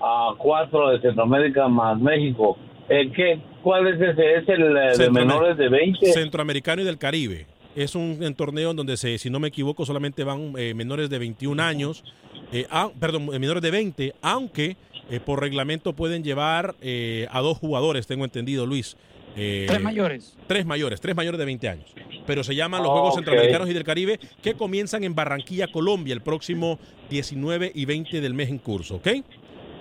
a 0.01 0.33
cuatro 0.37 0.89
de 0.89 1.01
Centroamérica 1.01 1.67
más 1.67 1.99
México. 1.99 2.57
Eh, 2.89 3.11
¿qué, 3.15 3.39
¿Cuál 3.63 3.87
es 3.87 4.01
ese? 4.01 4.35
¿Es 4.35 4.49
el 4.49 4.77
eh, 4.77 4.97
de 4.97 5.09
menores 5.09 5.57
de 5.57 5.69
20? 5.69 6.05
Centroamericano 6.13 6.81
y 6.81 6.85
del 6.85 6.97
Caribe. 6.97 7.47
Es 7.75 7.95
un, 7.95 8.19
en 8.21 8.33
torneo 8.33 8.71
en 8.71 8.77
donde, 8.77 8.97
se, 8.97 9.17
si 9.17 9.29
no 9.29 9.39
me 9.39 9.49
equivoco, 9.49 9.85
solamente 9.85 10.23
van 10.23 10.53
eh, 10.57 10.73
menores 10.73 11.09
de 11.09 11.19
21 11.19 11.61
años, 11.61 12.03
eh, 12.51 12.65
ah, 12.69 12.89
perdón, 12.99 13.29
eh, 13.33 13.39
menores 13.39 13.61
de 13.61 13.71
20, 13.71 14.13
aunque 14.21 14.77
eh, 15.09 15.19
por 15.19 15.39
reglamento 15.41 15.93
pueden 15.93 16.23
llevar 16.23 16.75
eh, 16.81 17.27
a 17.31 17.41
dos 17.41 17.57
jugadores, 17.57 18.07
tengo 18.07 18.25
entendido, 18.25 18.65
Luis. 18.65 18.97
Eh, 19.39 19.65
Tres 19.67 19.81
mayores. 19.81 20.35
Tres 20.47 20.65
mayores, 20.65 20.99
tres 20.99 21.15
mayores 21.15 21.37
de 21.37 21.45
20 21.45 21.69
años. 21.69 21.93
Pero 22.25 22.43
se 22.43 22.55
llaman 22.55 22.81
los 22.81 22.89
Oh, 22.89 22.93
Juegos. 22.93 23.15
Centroamericanos 23.15 23.69
y 23.69 23.73
del 23.73 23.83
Caribe 23.83 24.19
que 24.41 24.55
comienzan 24.55 25.03
en 25.03 25.13
Barranquilla, 25.13 25.67
Colombia, 25.67 26.13
el 26.13 26.21
próximo 26.21 26.79
19 27.09 27.71
y 27.75 27.85
20 27.85 28.19
del 28.19 28.33
mes 28.33 28.49
en 28.49 28.57
curso, 28.57 28.95
¿ok? 28.95 29.07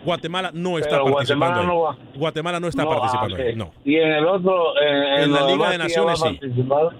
Guatemala 0.04 0.50
no 0.54 0.78
está 0.78 0.90
Pero 1.02 1.04
participando. 1.14 1.46
Guatemala 1.46 1.60
ahí. 1.60 1.66
no 1.66 1.80
va. 1.80 1.98
Guatemala 2.16 2.60
no 2.60 2.68
está 2.68 2.84
No, 2.84 2.90
participando. 2.90 3.36
ah, 3.36 3.40
ahí, 3.44 3.56
no. 3.56 3.72
Y 3.84 3.96
en 3.96 4.12
el 4.12 4.26
otro, 4.26 4.80
en, 4.80 5.22
En 5.24 5.32
la 5.32 5.46
Liga 5.46 5.68
de 5.70 5.74
a 5.74 5.78
Naciones 5.78 6.20
sí. 6.20 6.40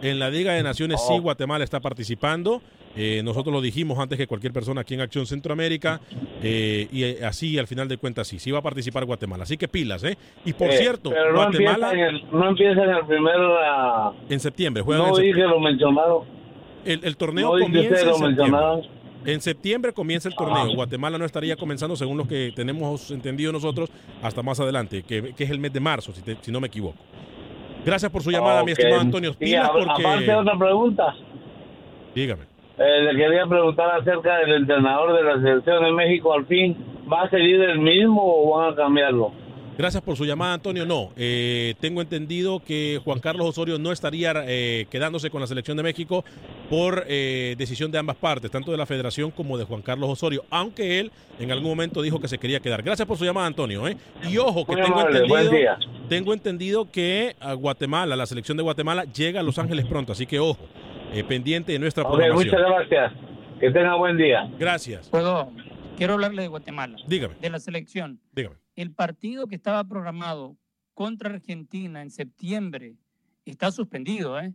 En 0.03 0.19
la 0.19 0.31
Liga 0.31 0.53
de 0.55 0.63
Naciones 0.65 1.01
sí, 1.07 1.13
Oh. 1.15 1.21
Guatemala 1.21 1.63
está 1.63 1.79
participando. 1.79 2.63
Eh, 2.97 3.21
nosotros 3.23 3.53
lo 3.53 3.61
dijimos 3.61 3.99
antes 3.99 4.17
que 4.17 4.27
cualquier 4.27 4.53
persona 4.53 4.81
aquí 4.81 4.95
en 4.95 5.03
Acción 5.03 5.27
Centroamérica. 5.27 6.01
eh, 6.43 6.89
y 6.91 7.05
eh, 7.05 7.19
así, 7.25 7.59
al 7.59 7.67
final 7.67 7.89
de 7.89 7.99
cuentas, 7.99 8.27
sí, 8.29 8.39
sí 8.39 8.51
va 8.51 8.61
a 8.61 8.63
participar 8.63 9.05
Guatemala. 9.05 9.43
Así 9.45 9.57
que 9.57 9.69
pilas, 9.69 10.03
¿eh? 10.05 10.17
Y 10.45 10.53
por 10.55 10.69
Eh, 10.71 10.79
cierto, 10.79 11.11
pero 11.11 11.31
no 11.33 11.37
Guatemala 11.37 11.91
empieza, 11.91 11.93
en 11.93 12.01
el, 12.17 12.31
no 12.33 12.49
empieza 12.49 12.83
en 12.85 12.91
el 12.91 13.07
primer. 13.07 13.37
ah, 13.39 14.13
en 14.29 14.41
septiembre 14.41 14.83
juegan 14.83 15.03
no 15.03 15.09
en 15.11 15.15
septiembre. 15.17 15.43
que 15.43 15.49
lo 15.49 15.61
mencionaron. 15.61 16.23
El, 16.85 17.01
el 17.05 17.17
torneo 17.17 17.57
No 17.57 17.65
comienza 17.65 18.01
en 18.01 18.07
lo 18.07 18.15
septiembre. 18.15 18.91
En 19.25 19.41
septiembre 19.41 19.93
comienza 19.93 20.29
el 20.29 20.37
torneo. 20.37 20.63
Ah. 20.71 20.75
Guatemala 20.75 21.19
no 21.19 21.25
estaría 21.25 21.57
comenzando, 21.57 21.97
según 21.97 22.17
lo 22.17 22.29
que 22.29 22.53
tenemos 22.55 23.11
entendido 23.11 23.51
nosotros, 23.53 23.91
hasta 24.23 24.41
más 24.43 24.61
adelante, 24.61 25.03
que, 25.03 25.35
que 25.35 25.45
es 25.45 25.51
el 25.51 25.59
mes 25.59 25.73
de 25.73 25.81
marzo, 25.81 26.13
si, 26.13 26.23
te- 26.23 26.37
si 26.41 26.53
no 26.53 26.61
me 26.61 26.69
equivoco. 26.69 26.97
Gracias 27.85 28.11
por 28.11 28.23
su 28.23 28.31
llamada, 28.31 28.63
mi 28.65 28.71
estimado 28.73 29.01
Antonio. 29.01 29.31
Y 29.33 29.45
Pilas 29.47 29.69
a- 29.69 29.73
porque... 29.73 29.91
aparte, 30.07 30.33
otra 30.35 30.59
pregunta. 30.59 31.15
Dígame. 32.15 32.43
Eh, 32.79 33.03
le 33.03 33.17
quería 33.17 33.47
preguntar 33.47 34.01
acerca 34.01 34.39
del 34.39 34.53
entrenador 34.53 35.17
de 35.17 35.23
la 35.23 35.41
selección 35.41 35.85
de 35.85 35.93
México. 35.93 36.33
Al 36.33 36.47
fin, 36.47 36.77
¿va 37.11 37.23
a 37.23 37.31
seguir 37.31 37.61
el 37.63 37.79
mismo 37.79 38.23
o 38.23 38.59
van 38.59 38.73
a 38.73 38.77
cambiarlo? 38.77 39.33
Gracias 39.79 40.03
por 40.03 40.17
su 40.17 40.25
llamada, 40.25 40.55
Antonio. 40.55 40.87
No, 40.87 41.11
eh, 41.17 41.75
tengo 41.81 42.01
entendido 42.01 42.61
que 42.61 42.99
Juan 43.05 43.21
Carlos 43.21 43.47
Osorio 43.47 43.79
no 43.79 43.93
estaría 43.93 44.33
eh, 44.47 44.87
quedándose 44.91 45.29
con 45.29 45.43
la 45.43 45.47
selección 45.47 45.77
de 45.77 45.83
México 45.83 46.25
por 46.71 47.05
eh, 47.09 47.55
decisión 47.59 47.91
de 47.91 47.99
ambas 47.99 48.17
partes, 48.17 48.51
tanto 48.51 48.71
de 48.71 48.79
la 48.79 48.87
federación 48.87 49.31
como 49.31 49.59
de 49.59 49.65
Juan 49.65 49.83
Carlos 49.83 50.09
Osorio, 50.09 50.45
aunque 50.49 50.99
él 50.99 51.13
en 51.39 51.53
algún 51.53 51.69
momento 51.69 52.01
dijo 52.01 52.19
que 52.21 52.29
se 52.29 52.39
quería 52.39 52.61
quedar. 52.61 52.83
Gracias 52.83 53.07
por 53.07 53.19
su 53.19 53.27
llamada, 53.27 53.49
Antonio. 53.49 53.87
¿eh? 53.87 53.99
Y 54.27 54.39
ojo, 54.39 54.65
que 54.65 54.73
Muy 54.73 54.83
tengo 54.83 54.99
amable, 54.99 55.19
entendido, 55.19 55.77
tengo 56.09 56.33
entendido 56.33 56.91
que 56.91 57.37
a 57.39 57.53
Guatemala, 57.53 58.17
la 58.17 58.25
selección 58.25 58.57
de 58.57 58.63
Guatemala, 58.63 59.05
llega 59.05 59.41
a 59.41 59.43
Los 59.43 59.59
Ángeles 59.59 59.85
pronto, 59.85 60.13
así 60.13 60.25
que 60.25 60.39
ojo, 60.39 60.67
eh, 61.13 61.25
pendiente 61.25 61.73
de 61.73 61.79
nuestra 61.79 62.03
Ok, 62.05 62.11
programación. 62.15 62.47
muchas 62.49 62.89
gracias. 62.89 63.13
Que 63.61 63.71
tenga 63.71 63.95
buen 63.97 64.17
día. 64.17 64.51
Gracias. 64.59 65.09
Puedo, 65.09 65.51
quiero 65.97 66.15
hablarle 66.15 66.43
de 66.43 66.49
Guatemala, 66.49 66.97
Dígame, 67.07 67.35
de 67.37 67.51
la 67.51 67.59
selección. 67.59 68.21
dígame. 68.33 68.57
El 68.75 68.93
partido 68.93 69.47
que 69.47 69.55
estaba 69.55 69.83
programado 69.85 70.57
contra 70.95 71.31
Argentina 71.31 72.03
en 72.03 72.11
septiembre 72.11 72.97
está 73.47 73.71
suspendido, 73.71 74.39
¿eh? 74.39 74.53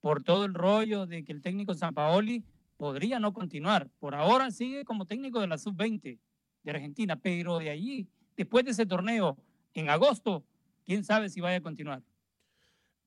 Por 0.00 0.22
todo 0.22 0.44
el 0.44 0.54
rollo 0.54 1.06
de 1.06 1.24
que 1.24 1.32
el 1.32 1.42
técnico 1.42 1.74
Sampaoli 1.74 2.44
podría 2.76 3.18
no 3.18 3.32
continuar. 3.32 3.88
Por 3.98 4.14
ahora 4.14 4.50
sigue 4.50 4.84
como 4.84 5.04
técnico 5.06 5.40
de 5.40 5.46
la 5.48 5.58
sub-20 5.58 6.18
de 6.62 6.70
Argentina, 6.70 7.16
pero 7.16 7.58
de 7.58 7.70
allí, 7.70 8.06
después 8.36 8.64
de 8.64 8.70
ese 8.70 8.86
torneo, 8.86 9.36
en 9.74 9.90
agosto, 9.90 10.44
quién 10.86 11.04
sabe 11.04 11.28
si 11.28 11.40
vaya 11.40 11.58
a 11.58 11.60
continuar. 11.60 12.02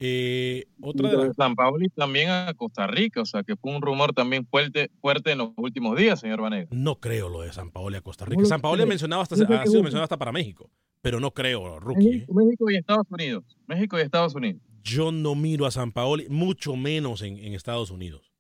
Eh, 0.06 0.66
otra 0.82 1.10
de 1.10 1.16
de 1.16 1.28
las... 1.28 1.36
San 1.38 1.56
Paoli 1.56 1.88
también 1.88 2.30
a 2.30 2.54
Costa 2.56 2.88
Rica, 2.88 3.22
o 3.22 3.26
sea 3.26 3.44
que 3.44 3.56
fue 3.56 3.74
un 3.74 3.82
rumor 3.82 4.12
también 4.12 4.46
fuerte, 4.46 4.92
fuerte 5.00 5.32
en 5.32 5.38
los 5.38 5.52
últimos 5.56 5.98
días, 5.98 6.20
señor 6.20 6.42
Vanega. 6.42 6.68
No 6.72 7.00
creo 7.00 7.30
lo 7.30 7.42
de 7.42 7.54
San 7.54 7.72
Paoli 7.72 7.96
a 7.96 8.02
Costa 8.02 8.26
Rica. 8.26 8.42
No 8.42 8.46
San 8.46 8.60
Paoli 8.60 8.82
ha 8.82 8.84
creo. 8.84 8.90
mencionado 8.90 9.22
hasta, 9.22 9.36
ha 9.36 9.38
sido 9.38 9.82
mencionado 9.82 10.04
hasta 10.04 10.18
para 10.18 10.34
México, 10.34 10.70
pero 11.02 11.22
no 11.22 11.32
creo, 11.34 11.80
Rookie. 11.80 12.18
¿eh? 12.18 12.28
México 12.34 12.70
y 12.70 12.76
Estados 12.76 13.08
Unidos. 13.10 13.46
México 13.66 13.98
y 13.98 14.02
Estados 14.02 14.36
Unidos. 14.36 14.62
Yo 14.84 15.14
no 15.14 15.36
miro 15.36 15.66
a 15.66 15.72
San 15.72 15.94
Paoli, 15.94 16.28
mucho 16.28 16.76
menos 16.76 17.22
en, 17.22 17.38
en 17.38 17.54
Estados 17.54 17.90
Unidos. 17.90 18.34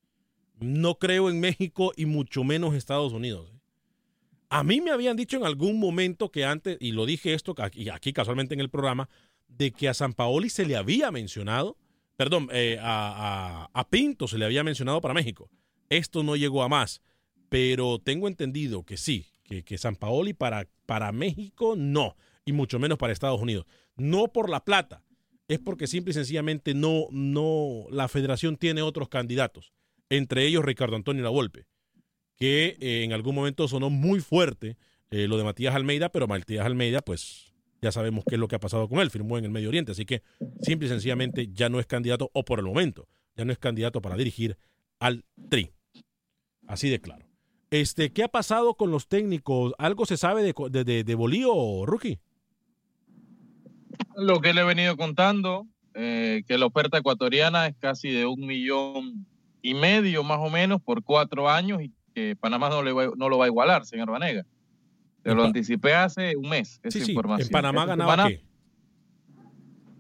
No 0.60 0.95
creo 0.95 1.30
en 1.30 1.39
México 1.39 1.93
y 1.95 2.06
mucho 2.06 2.43
menos 2.43 2.76
Estados 2.76 3.13
Unidos. 3.13 3.49
¿eh? 3.54 3.60
A 4.49 4.63
mí 4.63 4.82
me 4.82 4.91
habían 4.91 5.15
dicho 5.15 5.38
en 5.38 5.45
algún 5.45 5.80
momento 5.80 6.30
que 6.30 6.43
antes, 6.43 6.78
y 6.82 6.91
lo 6.91 7.06
dije 7.06 7.34
esto 7.34 7.56
aquí, 7.58 7.89
aquí 7.89 8.12
casualmente 8.12 8.54
en 8.54 8.60
el 8.60 8.69
programa, 8.69 9.08
de 9.57 9.71
que 9.71 9.87
a 9.89 9.93
San 9.93 10.13
Paoli 10.13 10.49
se 10.49 10.65
le 10.65 10.75
había 10.75 11.11
mencionado, 11.11 11.77
perdón, 12.15 12.49
eh, 12.51 12.77
a, 12.81 13.69
a- 13.73 13.89
Pinto 13.89 14.27
se 14.27 14.37
le 14.37 14.45
había 14.45 14.63
mencionado 14.63 15.01
para 15.01 15.13
México. 15.13 15.49
Esto 15.89 16.23
no 16.23 16.35
llegó 16.35 16.63
a 16.63 16.69
más, 16.69 17.01
pero 17.49 17.99
tengo 17.99 18.27
entendido 18.27 18.83
que 18.83 18.97
sí, 18.97 19.27
que, 19.43 19.63
que 19.63 19.77
San 19.77 19.95
Paoli 19.95 20.33
para, 20.33 20.67
para 20.85 21.11
México 21.11 21.75
no, 21.77 22.15
y 22.45 22.51
mucho 22.53 22.79
menos 22.79 22.97
para 22.97 23.13
Estados 23.13 23.41
Unidos. 23.41 23.65
No 23.95 24.29
por 24.29 24.49
la 24.49 24.63
plata, 24.65 25.03
es 25.47 25.59
porque 25.59 25.85
simple 25.87 26.11
y 26.11 26.13
sencillamente 26.13 26.73
no, 26.73 27.07
no, 27.11 27.85
la 27.91 28.07
federación 28.07 28.57
tiene 28.57 28.81
otros 28.81 29.09
candidatos, 29.09 29.73
entre 30.09 30.45
ellos 30.47 30.65
Ricardo 30.65 30.95
Antonio 30.95 31.21
Lavolpe, 31.23 31.67
que 32.35 32.77
eh, 32.79 33.03
en 33.03 33.13
algún 33.13 33.35
momento 33.35 33.67
sonó 33.67 33.89
muy 33.91 34.19
fuerte 34.19 34.77
eh, 35.11 35.27
lo 35.27 35.37
de 35.37 35.43
Matías 35.43 35.75
Almeida, 35.75 36.09
pero 36.09 36.27
Matías 36.27 36.65
Almeida, 36.65 37.01
pues 37.03 37.52
ya 37.84 37.91
sabemos 37.91 38.24
qué 38.28 38.36
es 38.36 38.39
lo 38.39 38.48
que 38.48 38.56
ha 38.56 38.60
pasado 38.60 38.88
con 38.89 39.00
él, 39.00 39.12
firmó 39.12 39.38
en 39.38 39.46
el 39.46 39.52
Medio 39.52 39.69
Oriente, 39.69 39.91
así 39.91 40.06
que 40.06 40.24
simple 40.62 40.88
y 40.88 40.89
sencillamente 40.89 41.50
ya 41.52 41.69
no 41.69 41.80
es 41.80 41.86
candidato, 41.86 42.32
o 42.34 42.43
por 42.43 42.58
el 42.60 42.65
momento, 42.65 43.08
ya 43.36 43.46
no 43.46 43.52
es 43.52 43.60
candidato 43.60 44.02
para 44.02 44.15
dirigir 44.15 44.58
al 45.00 45.24
Tri. 45.50 45.72
Así 46.67 46.89
de 46.89 47.00
claro. 47.00 47.26
Este, 47.69 48.12
¿Qué 48.12 48.24
ha 48.24 48.28
pasado 48.28 48.76
con 48.76 48.89
los 48.91 49.08
técnicos? 49.08 49.74
¿Algo 49.80 50.06
se 50.06 50.15
sabe 50.17 50.43
de, 50.43 51.04
de, 51.04 51.15
Bolío, 51.15 51.86
Rookie? 51.86 52.19
Lo 54.15 54.39
que 54.41 54.54
le 54.54 54.62
he 54.62 54.63
venido 54.63 54.96
contando, 54.96 55.67
eh, 55.96 56.43
que 56.48 56.58
la 56.58 56.67
oferta 56.67 56.98
ecuatoriana 57.00 57.67
es 57.67 57.76
casi 57.78 58.10
de 58.12 58.26
un 58.26 58.46
millón 58.46 59.26
y 59.62 59.74
medio 59.74 60.24
más 60.24 60.39
o 60.39 60.50
menos 60.50 60.82
por 60.82 61.04
cuatro 61.04 61.50
años 61.50 61.82
y 61.82 61.91
que 62.13 62.36
Panamá 62.39 62.69
no, 62.69 62.84
le 62.84 62.91
va- 62.91 63.12
no 63.17 63.28
lo 63.30 63.38
va 63.39 63.46
a 63.46 63.48
igualar, 63.48 63.86
señor 63.86 64.10
Vanega. 64.12 64.46
Te 65.23 65.33
lo 65.33 65.45
anticipé 65.45 65.93
hace 65.93 66.36
un 66.36 66.49
mes, 66.49 66.79
esa 66.83 66.99
Sí, 66.99 67.05
sí, 67.05 67.12
información. 67.12 67.47
en 67.47 67.51
Panamá 67.51 67.86
ganaba 67.86 68.27
qué? 68.27 68.41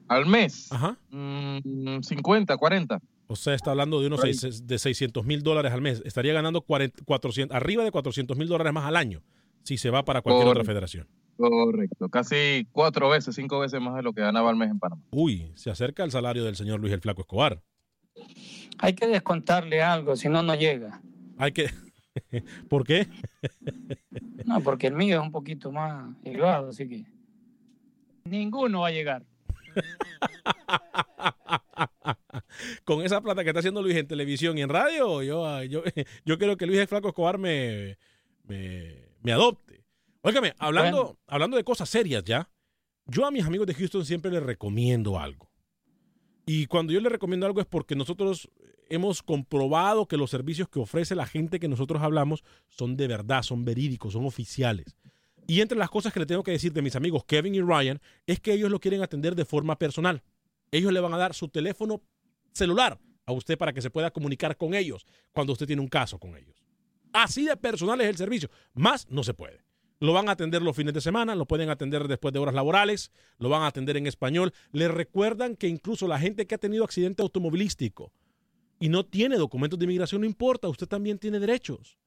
Al 0.07 0.25
mes, 0.25 0.71
Ajá. 0.71 0.97
mm, 1.09 2.01
50, 2.01 2.57
40. 2.57 2.99
O 3.27 3.35
sea, 3.35 3.53
está 3.55 3.71
hablando 3.71 4.01
de 4.01 4.07
unos 4.07 4.19
seis- 4.21 4.67
de 4.67 4.77
600 4.77 5.25
mil 5.25 5.41
dólares 5.41 5.71
al 5.71 5.81
mes. 5.81 6.01
Estaría 6.05 6.33
ganando 6.33 6.61
40 6.61 7.03
400, 7.05 7.55
arriba 7.55 7.83
de 7.83 7.91
400 7.91 8.37
mil 8.37 8.47
dólares 8.47 8.73
más 8.73 8.85
al 8.85 8.95
año 8.97 9.23
si 9.63 9.77
se 9.77 9.89
va 9.89 10.03
para 10.03 10.21
cualquier 10.21 10.47
otra 10.49 10.63
federación. 10.65 11.07
Correcto, 11.37 12.09
casi 12.09 12.67
cuatro 12.71 13.09
veces, 13.09 13.33
cinco 13.33 13.59
veces 13.59 13.81
más 13.81 13.95
de 13.95 14.03
lo 14.03 14.13
que 14.13 14.21
ganaba 14.21 14.49
al 14.49 14.55
mes 14.57 14.69
en 14.69 14.77
Panamá. 14.77 15.01
Uy, 15.11 15.51
se 15.55 15.71
acerca 15.71 16.03
el 16.03 16.11
salario 16.11 16.43
del 16.43 16.55
señor 16.57 16.79
Luis 16.81 16.93
el 16.93 17.01
Flaco 17.01 17.21
Escobar. 17.21 17.63
Hay 18.77 18.93
que 18.93 19.07
descontarle 19.07 19.81
algo, 19.81 20.15
si 20.15 20.27
no, 20.29 20.43
no 20.43 20.53
llega. 20.53 21.01
Hay 21.37 21.53
que... 21.53 21.71
¿Por 22.69 22.83
qué? 22.85 23.07
No, 24.45 24.61
porque 24.61 24.87
el 24.87 24.93
mío 24.93 25.17
es 25.19 25.23
un 25.23 25.31
poquito 25.31 25.71
más 25.71 26.15
elevado, 26.23 26.69
así 26.69 26.87
que 26.87 27.05
ninguno 28.25 28.81
va 28.81 28.87
a 28.87 28.91
llegar. 28.91 29.23
Con 32.85 33.01
esa 33.03 33.21
plata 33.21 33.43
que 33.43 33.49
está 33.49 33.59
haciendo 33.59 33.81
Luis 33.81 33.95
en 33.97 34.07
televisión 34.07 34.57
y 34.57 34.61
en 34.61 34.69
radio, 34.69 35.21
yo, 35.23 35.63
yo, 35.63 35.83
yo 36.25 36.37
quiero 36.37 36.57
que 36.57 36.65
Luis 36.65 36.79
el 36.79 36.87
Flaco 36.87 37.09
Escobar 37.09 37.37
me, 37.37 37.97
me, 38.43 38.95
me 39.21 39.31
adopte. 39.31 39.83
Óigame, 40.21 40.53
hablando, 40.57 41.03
Bueno. 41.03 41.19
hablando 41.27 41.57
de 41.57 41.63
cosas 41.63 41.89
serias 41.89 42.23
ya, 42.23 42.49
yo 43.05 43.25
a 43.25 43.31
mis 43.31 43.45
amigos 43.45 43.67
de 43.67 43.73
Houston 43.73 44.05
siempre 44.05 44.31
les 44.31 44.43
recomiendo 44.43 45.19
algo. 45.19 45.49
Y 46.45 46.65
cuando 46.67 46.91
yo 46.91 46.99
les 46.99 47.11
recomiendo 47.11 47.45
algo 47.45 47.61
es 47.61 47.67
porque 47.67 47.95
nosotros 47.95 48.49
hemos 48.89 49.23
comprobado 49.23 50.07
que 50.07 50.17
los 50.17 50.29
servicios 50.29 50.67
que 50.67 50.79
ofrece 50.79 51.15
la 51.15 51.25
gente 51.25 51.59
que 51.59 51.67
nosotros 51.67 52.01
hablamos 52.01 52.43
son 52.67 52.97
de 52.97 53.07
verdad, 53.07 53.43
son 53.43 53.65
verídicos, 53.65 54.13
son 54.13 54.25
oficiales. 54.25 54.97
Y 55.47 55.61
entre 55.61 55.77
las 55.77 55.89
cosas 55.89 56.13
que 56.13 56.19
le 56.19 56.25
tengo 56.25 56.43
que 56.43 56.51
decir 56.51 56.73
de 56.73 56.81
mis 56.81 56.95
amigos 56.95 57.25
Kevin 57.25 57.55
y 57.55 57.61
Ryan 57.61 58.01
es 58.27 58.39
que 58.39 58.53
ellos 58.53 58.69
lo 58.69 58.79
quieren 58.79 59.01
atender 59.01 59.35
de 59.35 59.45
forma 59.45 59.77
personal. 59.77 60.23
Ellos 60.71 60.91
le 60.91 60.99
van 60.99 61.13
a 61.13 61.17
dar 61.17 61.33
su 61.33 61.49
teléfono 61.49 62.01
celular 62.51 62.99
a 63.25 63.31
usted 63.31 63.57
para 63.57 63.73
que 63.73 63.81
se 63.81 63.89
pueda 63.89 64.11
comunicar 64.11 64.57
con 64.57 64.73
ellos 64.73 65.05
cuando 65.31 65.53
usted 65.53 65.67
tiene 65.67 65.81
un 65.81 65.87
caso 65.87 66.19
con 66.19 66.35
ellos. 66.35 66.63
Así 67.13 67.45
de 67.45 67.55
personal 67.55 68.01
es 68.01 68.07
el 68.07 68.17
servicio. 68.17 68.49
Más 68.73 69.07
no 69.09 69.23
se 69.23 69.33
puede. 69.33 69.63
Lo 69.99 70.11
van 70.13 70.27
a 70.27 70.33
atender 70.33 70.61
los 70.61 70.75
fines 70.75 70.93
de 70.93 71.01
semana, 71.01 71.35
lo 71.35 71.45
pueden 71.45 71.69
atender 71.69 72.07
después 72.07 72.33
de 72.33 72.39
horas 72.39 72.53
laborales, 72.55 73.11
lo 73.37 73.49
van 73.49 73.61
a 73.63 73.67
atender 73.67 73.95
en 73.97 74.07
español. 74.07 74.53
Le 74.71 74.87
recuerdan 74.87 75.55
que 75.55 75.67
incluso 75.67 76.07
la 76.07 76.19
gente 76.19 76.45
que 76.45 76.55
ha 76.55 76.57
tenido 76.57 76.83
accidente 76.83 77.21
automovilístico 77.21 78.11
y 78.79 78.89
no 78.89 79.05
tiene 79.05 79.37
documentos 79.37 79.79
de 79.79 79.85
inmigración, 79.85 80.21
no 80.21 80.27
importa, 80.27 80.67
usted 80.67 80.87
también 80.87 81.17
tiene 81.19 81.39
derechos. 81.39 81.97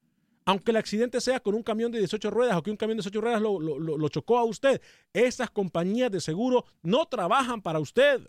Aunque 0.45 0.71
el 0.71 0.77
accidente 0.77 1.21
sea 1.21 1.41
con 1.41 1.55
un 1.55 1.63
camión 1.63 1.91
de 1.91 1.99
18 1.99 2.31
ruedas 2.31 2.57
o 2.57 2.63
que 2.63 2.71
un 2.71 2.77
camión 2.77 2.97
de 2.99 3.03
18 3.03 3.21
ruedas 3.21 3.41
lo- 3.43 3.59
lo- 3.59 3.79
lo 3.99 4.09
chocó 4.09 4.39
a 4.39 4.45
usted, 4.45 4.81
esas 5.13 5.51
compañías 5.51 6.11
de 6.13 6.21
seguro 6.21 6.67
no 6.83 7.07
trabajan 7.07 7.63
para 7.63 7.81
usted. 7.81 8.21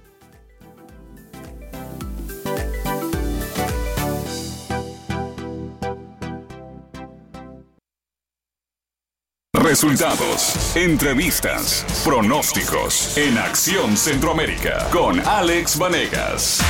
Resultados, 9.65 10.77
entrevistas, 10.77 11.87
pronósticos 12.05 13.17
en 13.17 13.39
Acción 13.39 13.97
Centroamérica 13.97 14.89
con 14.93 15.19
Alex 15.21 15.79
Vanegas. 15.79 16.61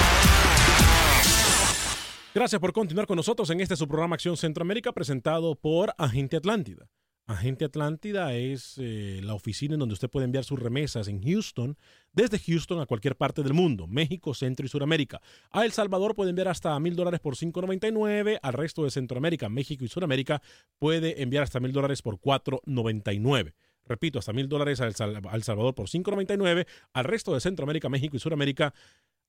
Gracias 2.34 2.60
por 2.60 2.72
continuar 2.72 3.06
con 3.06 3.16
nosotros 3.16 3.50
en 3.50 3.60
este 3.60 3.76
su 3.76 3.86
programa 3.88 4.14
Acción 4.14 4.36
Centroamérica 4.36 4.92
presentado 4.92 5.54
por 5.54 5.92
Agente 5.98 6.36
Atlántida. 6.36 6.86
Agente 7.26 7.64
Atlántida 7.64 8.34
es 8.34 8.74
eh, 8.76 9.20
la 9.22 9.32
oficina 9.32 9.74
en 9.74 9.80
donde 9.80 9.94
usted 9.94 10.10
puede 10.10 10.26
enviar 10.26 10.44
sus 10.44 10.58
remesas 10.58 11.08
en 11.08 11.22
Houston, 11.22 11.78
desde 12.12 12.38
Houston 12.38 12.80
a 12.80 12.86
cualquier 12.86 13.16
parte 13.16 13.42
del 13.42 13.54
mundo, 13.54 13.86
México, 13.86 14.34
Centro 14.34 14.66
y 14.66 14.68
Suramérica. 14.68 15.22
A 15.50 15.64
El 15.64 15.72
Salvador 15.72 16.14
puede 16.14 16.30
enviar 16.30 16.48
hasta 16.48 16.78
mil 16.80 16.96
dólares 16.96 17.20
por 17.20 17.36
5.99, 17.36 18.38
al 18.42 18.52
resto 18.52 18.84
de 18.84 18.90
Centroamérica, 18.90 19.48
México 19.48 19.86
y 19.86 19.88
Suramérica 19.88 20.42
puede 20.78 21.22
enviar 21.22 21.44
hasta 21.44 21.60
mil 21.60 21.72
dólares 21.72 22.02
por 22.02 22.18
4.99. 22.20 23.54
Repito, 23.86 24.18
hasta 24.18 24.34
mil 24.34 24.48
dólares 24.48 24.82
a 24.82 24.86
El 24.86 24.94
Salvador 24.94 25.74
por 25.74 25.88
5.99, 25.88 26.66
al 26.92 27.04
resto 27.04 27.32
de 27.32 27.40
Centroamérica, 27.40 27.88
México 27.88 28.16
y 28.16 28.20
Suramérica 28.20 28.74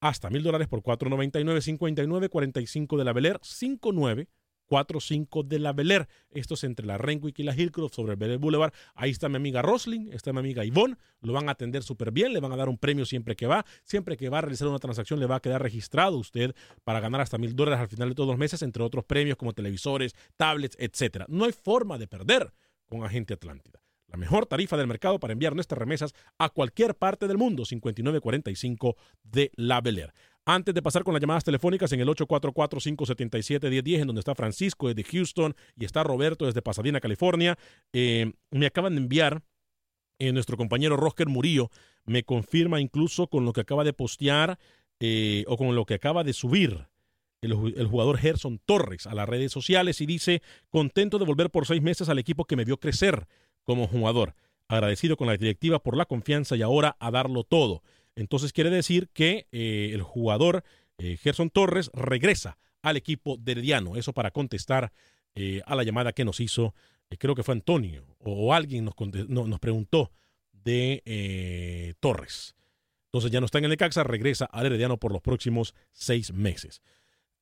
hasta 0.01 0.29
mil 0.29 0.43
dólares 0.43 0.67
por 0.67 0.81
4.99, 0.81 1.61
59, 1.61 2.27
45 2.27 2.97
de 2.97 3.03
la 3.05 3.13
Bel 3.13 3.25
Air, 3.25 3.39
59 3.41 4.27
45 4.65 5.43
de 5.43 5.59
la 5.59 5.73
Bel 5.73 5.91
Air. 5.91 6.07
Esto 6.31 6.55
es 6.55 6.63
entre 6.63 6.85
la 6.85 6.97
Renwick 6.97 7.39
y 7.39 7.43
la 7.43 7.55
Hillcroft 7.55 7.93
sobre 7.93 8.13
el 8.13 8.17
Bel 8.17 8.31
Air 8.31 8.39
Boulevard. 8.39 8.73
Ahí 8.93 9.11
está 9.11 9.29
mi 9.29 9.37
amiga 9.37 9.61
Rosling, 9.61 10.11
está 10.11 10.33
mi 10.33 10.39
amiga 10.39 10.63
Yvonne. 10.63 10.97
Lo 11.21 11.33
van 11.33 11.49
a 11.49 11.53
atender 11.53 11.83
súper 11.83 12.11
bien, 12.11 12.33
le 12.33 12.39
van 12.39 12.51
a 12.51 12.55
dar 12.55 12.69
un 12.69 12.77
premio 12.77 13.05
siempre 13.05 13.35
que 13.35 13.47
va. 13.47 13.65
Siempre 13.83 14.17
que 14.17 14.29
va 14.29 14.39
a 14.39 14.41
realizar 14.41 14.67
una 14.67 14.79
transacción 14.79 15.19
le 15.19 15.25
va 15.25 15.37
a 15.37 15.41
quedar 15.41 15.61
registrado 15.61 16.17
usted 16.17 16.55
para 16.83 16.99
ganar 16.99 17.21
hasta 17.21 17.37
mil 17.37 17.55
dólares 17.55 17.79
al 17.79 17.87
final 17.87 18.09
de 18.09 18.15
todos 18.15 18.27
los 18.27 18.37
meses, 18.37 18.61
entre 18.61 18.83
otros 18.83 19.05
premios 19.05 19.37
como 19.37 19.53
televisores, 19.53 20.15
tablets, 20.37 20.75
etcétera. 20.79 21.25
No 21.29 21.45
hay 21.45 21.51
forma 21.51 21.97
de 21.97 22.07
perder 22.07 22.53
con 22.85 23.03
Agente 23.03 23.33
Atlántida. 23.33 23.81
La 24.07 24.17
mejor 24.17 24.45
tarifa 24.45 24.77
del 24.77 24.87
mercado 24.87 25.19
para 25.19 25.33
enviar 25.33 25.55
nuestras 25.55 25.77
remesas 25.77 26.13
a 26.37 26.49
cualquier 26.49 26.95
parte 26.95 27.27
del 27.27 27.37
mundo, 27.37 27.65
5945 27.65 28.95
de 29.23 29.51
la 29.55 29.81
Bel 29.81 29.99
Air. 29.99 30.13
Antes 30.47 30.75
de 30.75 30.83
pasar 30.83 31.03
con 31.03 31.15
las 31.15 31.21
llamadas 31.21 31.43
telefónicas 31.43 31.91
en 31.91 32.01
el 32.01 32.07
844-577-1010, 32.09 34.01
en 34.01 34.07
donde 34.07 34.19
está 34.19 34.35
Francisco 34.35 34.87
desde 34.87 35.03
Houston 35.03 35.55
y 35.75 35.85
está 35.85 36.03
Roberto 36.03 36.45
desde 36.45 36.61
Pasadena, 36.61 36.99
California, 36.99 37.57
eh, 37.93 38.31
me 38.51 38.67
acaban 38.67 38.93
de 38.93 39.01
enviar 39.01 39.41
eh, 40.19 40.31
nuestro 40.31 40.55
compañero 40.55 40.97
Roger 40.97 41.27
Murillo, 41.27 41.71
me 42.05 42.23
confirma 42.23 42.79
incluso 42.79 43.25
con 43.27 43.43
lo 43.43 43.53
que 43.53 43.61
acaba 43.61 43.83
de 43.83 43.93
postear 43.93 44.59
eh, 44.99 45.45
o 45.47 45.57
con 45.57 45.75
lo 45.75 45.85
que 45.85 45.95
acaba 45.95 46.23
de 46.23 46.33
subir 46.33 46.87
el, 47.41 47.73
el 47.75 47.87
jugador 47.87 48.19
Gerson 48.19 48.61
Torres 48.65 49.07
a 49.07 49.15
las 49.15 49.27
redes 49.27 49.51
sociales 49.51 49.99
y 49.99 50.05
dice, 50.05 50.43
contento 50.69 51.17
de 51.17 51.25
volver 51.25 51.49
por 51.49 51.65
seis 51.65 51.81
meses 51.81 52.07
al 52.07 52.19
equipo 52.19 52.45
que 52.45 52.55
me 52.55 52.65
vio 52.65 52.79
crecer 52.79 53.27
como 53.63 53.87
jugador, 53.87 54.35
agradecido 54.67 55.17
con 55.17 55.25
la 55.25 55.37
directiva 55.37 55.79
por 55.79 55.97
la 55.97 56.05
confianza 56.05 56.55
y 56.55 56.61
ahora 56.61 56.95
a 56.99 57.09
darlo 57.09 57.43
todo. 57.43 57.81
Entonces 58.15 58.53
quiere 58.53 58.69
decir 58.69 59.09
que 59.13 59.47
eh, 59.51 59.91
el 59.93 60.01
jugador 60.01 60.63
eh, 60.97 61.17
Gerson 61.17 61.49
Torres 61.49 61.91
regresa 61.93 62.57
al 62.81 62.97
equipo 62.97 63.37
de 63.37 63.53
Herediano. 63.53 63.95
Eso 63.95 64.13
para 64.13 64.31
contestar 64.31 64.91
eh, 65.35 65.61
a 65.65 65.75
la 65.75 65.83
llamada 65.83 66.13
que 66.13 66.25
nos 66.25 66.39
hizo, 66.39 66.73
creo 67.19 67.35
que 67.35 67.43
fue 67.43 67.53
Antonio, 67.53 68.05
o, 68.19 68.53
alguien 68.53 68.85
nos, 68.85 68.95
nos 69.27 69.59
preguntó 69.59 70.11
de 70.51 71.95
Torres. 71.99 72.55
Entonces 73.07 73.31
ya 73.31 73.39
no 73.39 73.45
está 73.45 73.59
en 73.59 73.65
el 73.65 73.69
Necaxa, 73.69 74.03
regresa 74.03 74.45
al 74.45 74.65
Herediano 74.65 74.97
por 74.97 75.11
los 75.11 75.21
próximos 75.21 75.75
seis 75.91 76.33
meses. 76.33 76.81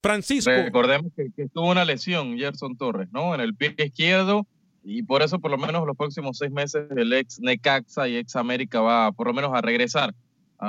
Francisco. 0.02 0.50
Recordemos 0.50 1.12
que, 1.16 1.30
que 1.34 1.48
tuvo 1.48 1.70
una 1.70 1.84
lesión, 1.84 2.36
Gerson 2.36 2.76
Torres, 2.76 3.08
¿no? 3.10 3.34
En 3.34 3.40
el 3.40 3.54
pie 3.54 3.74
izquierdo, 3.78 4.46
y 4.84 5.02
por 5.02 5.22
eso, 5.22 5.38
por 5.38 5.50
lo 5.50 5.56
menos, 5.56 5.86
los 5.86 5.96
próximos 5.96 6.36
seis 6.36 6.52
meses, 6.52 6.86
el 6.94 7.12
ex 7.14 7.40
Necaxa 7.40 8.06
y 8.06 8.16
ex 8.16 8.36
América 8.36 8.82
va, 8.82 9.12
por 9.12 9.28
lo 9.28 9.32
menos, 9.32 9.50
a 9.54 9.62
regresar 9.62 10.14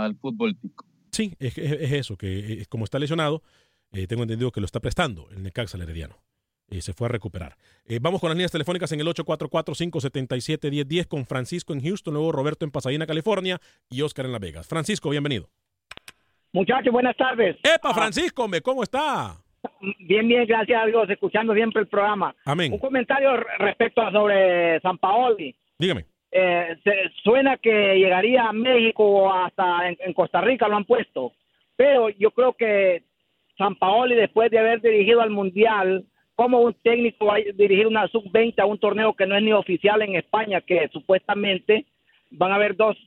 al 0.04 0.16
fútbol 0.16 0.58
tico. 0.60 0.86
Sí, 1.12 1.34
es, 1.40 1.58
es- 1.58 1.72
es 1.72 1.92
eso, 1.94 2.18
que 2.18 2.62
eh, 2.62 2.66
como 2.68 2.84
está 2.84 3.00
lesionado, 3.00 3.42
eh, 3.94 4.08
tengo 4.08 4.24
entendido 4.24 4.52
que 4.52 4.60
lo 4.60 4.66
está 4.66 4.80
prestando 4.80 5.30
el 5.32 5.44
Necaxa 5.44 5.78
al 5.78 5.84
Herediano. 5.84 6.18
Eh, 6.68 6.82
se 6.82 6.94
fue 6.94 7.06
a 7.06 7.10
recuperar. 7.10 7.56
Eh, 7.86 8.00
vamos 8.02 8.20
con 8.20 8.30
las 8.30 8.36
líneas 8.38 8.52
telefónicas 8.52 8.92
en 8.92 9.00
el 9.00 9.08
844-577-1010 9.08 11.08
con 11.08 11.26
Francisco 11.26 11.74
en 11.74 11.82
Houston, 11.82 12.14
luego 12.16 12.32
Roberto 12.32 12.66
en 12.66 12.72
Pasadena, 12.72 13.06
California 13.06 13.60
y 13.90 14.02
Oscar 14.02 14.26
en 14.26 14.32
Las 14.32 14.42
Vegas. 14.42 14.68
Francisco, 14.68 15.10
bienvenido. 15.10 15.48
Muchachos, 16.54 16.92
buenas 16.92 17.16
tardes. 17.18 17.58
¡Epa, 17.64 17.94
Francisco, 17.94 18.46
hombre! 18.46 18.62
¿Cómo 18.62 18.82
está? 18.82 19.36
Bien, 20.00 20.28
bien, 20.28 20.46
gracias 20.48 20.82
a 20.82 20.86
Dios, 20.86 21.10
escuchando 21.10 21.54
siempre 21.54 21.82
el 21.82 21.88
programa. 21.88 22.36
Amén. 22.46 22.72
Un 22.74 22.80
comentario 22.80 23.36
re- 23.38 23.58
respecto 23.60 24.02
a 24.02 24.12
sobre 24.12 24.80
San 24.82 24.98
Paoli. 24.98 25.56
Dígame. 25.78 26.06
Eh, 26.32 26.76
se- 26.84 27.10
suena 27.24 27.58
que 27.58 27.96
llegaría 27.98 28.46
a 28.48 28.54
México 28.54 29.06
o 29.06 29.32
hasta 29.34 29.90
en, 29.90 30.14
Costa 30.14 30.42
Rica 30.42 30.68
lo 30.68 30.76
han 30.76 30.86
puesto, 30.86 31.32
pero 31.78 32.10
yo 32.10 32.32
creo 32.32 32.54
que 32.54 33.04
San 33.58 33.76
Paoli 33.76 34.16
después 34.16 34.52
de 34.52 34.60
haber 34.60 34.82
dirigido 34.82 35.22
al 35.22 35.30
Mundial, 35.30 36.04
como 36.36 36.60
un 36.60 36.74
técnico 36.84 37.28
va 37.28 37.36
a 37.36 37.54
dirigir 37.54 37.88
una 37.88 38.08
sub-20 38.10 38.60
a 38.60 38.66
un 38.66 38.78
torneo 38.78 39.14
que 39.14 39.26
no 39.26 39.38
es 39.38 39.44
ni 39.44 39.54
oficial 39.54 40.02
en 40.02 40.16
España, 40.16 40.60
que 40.60 40.90
supuestamente 40.92 41.86
van 42.32 42.52
a 42.52 42.56
haber 42.56 42.76
dos 42.76 42.98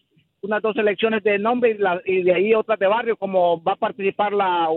unas 0.40 0.62
dos 0.62 0.74
selecciones 0.76 1.22
de 1.24 1.36
nombre 1.38 1.72
y, 1.72 1.74
la- 1.78 2.00
y 2.06 2.22
de 2.22 2.32
ahí 2.32 2.54
otras 2.54 2.78
de 2.78 2.86
barrio, 2.86 3.16
como 3.16 3.60
va 3.62 3.72
a 3.72 3.76
participar 3.76 4.32
la 4.32 4.68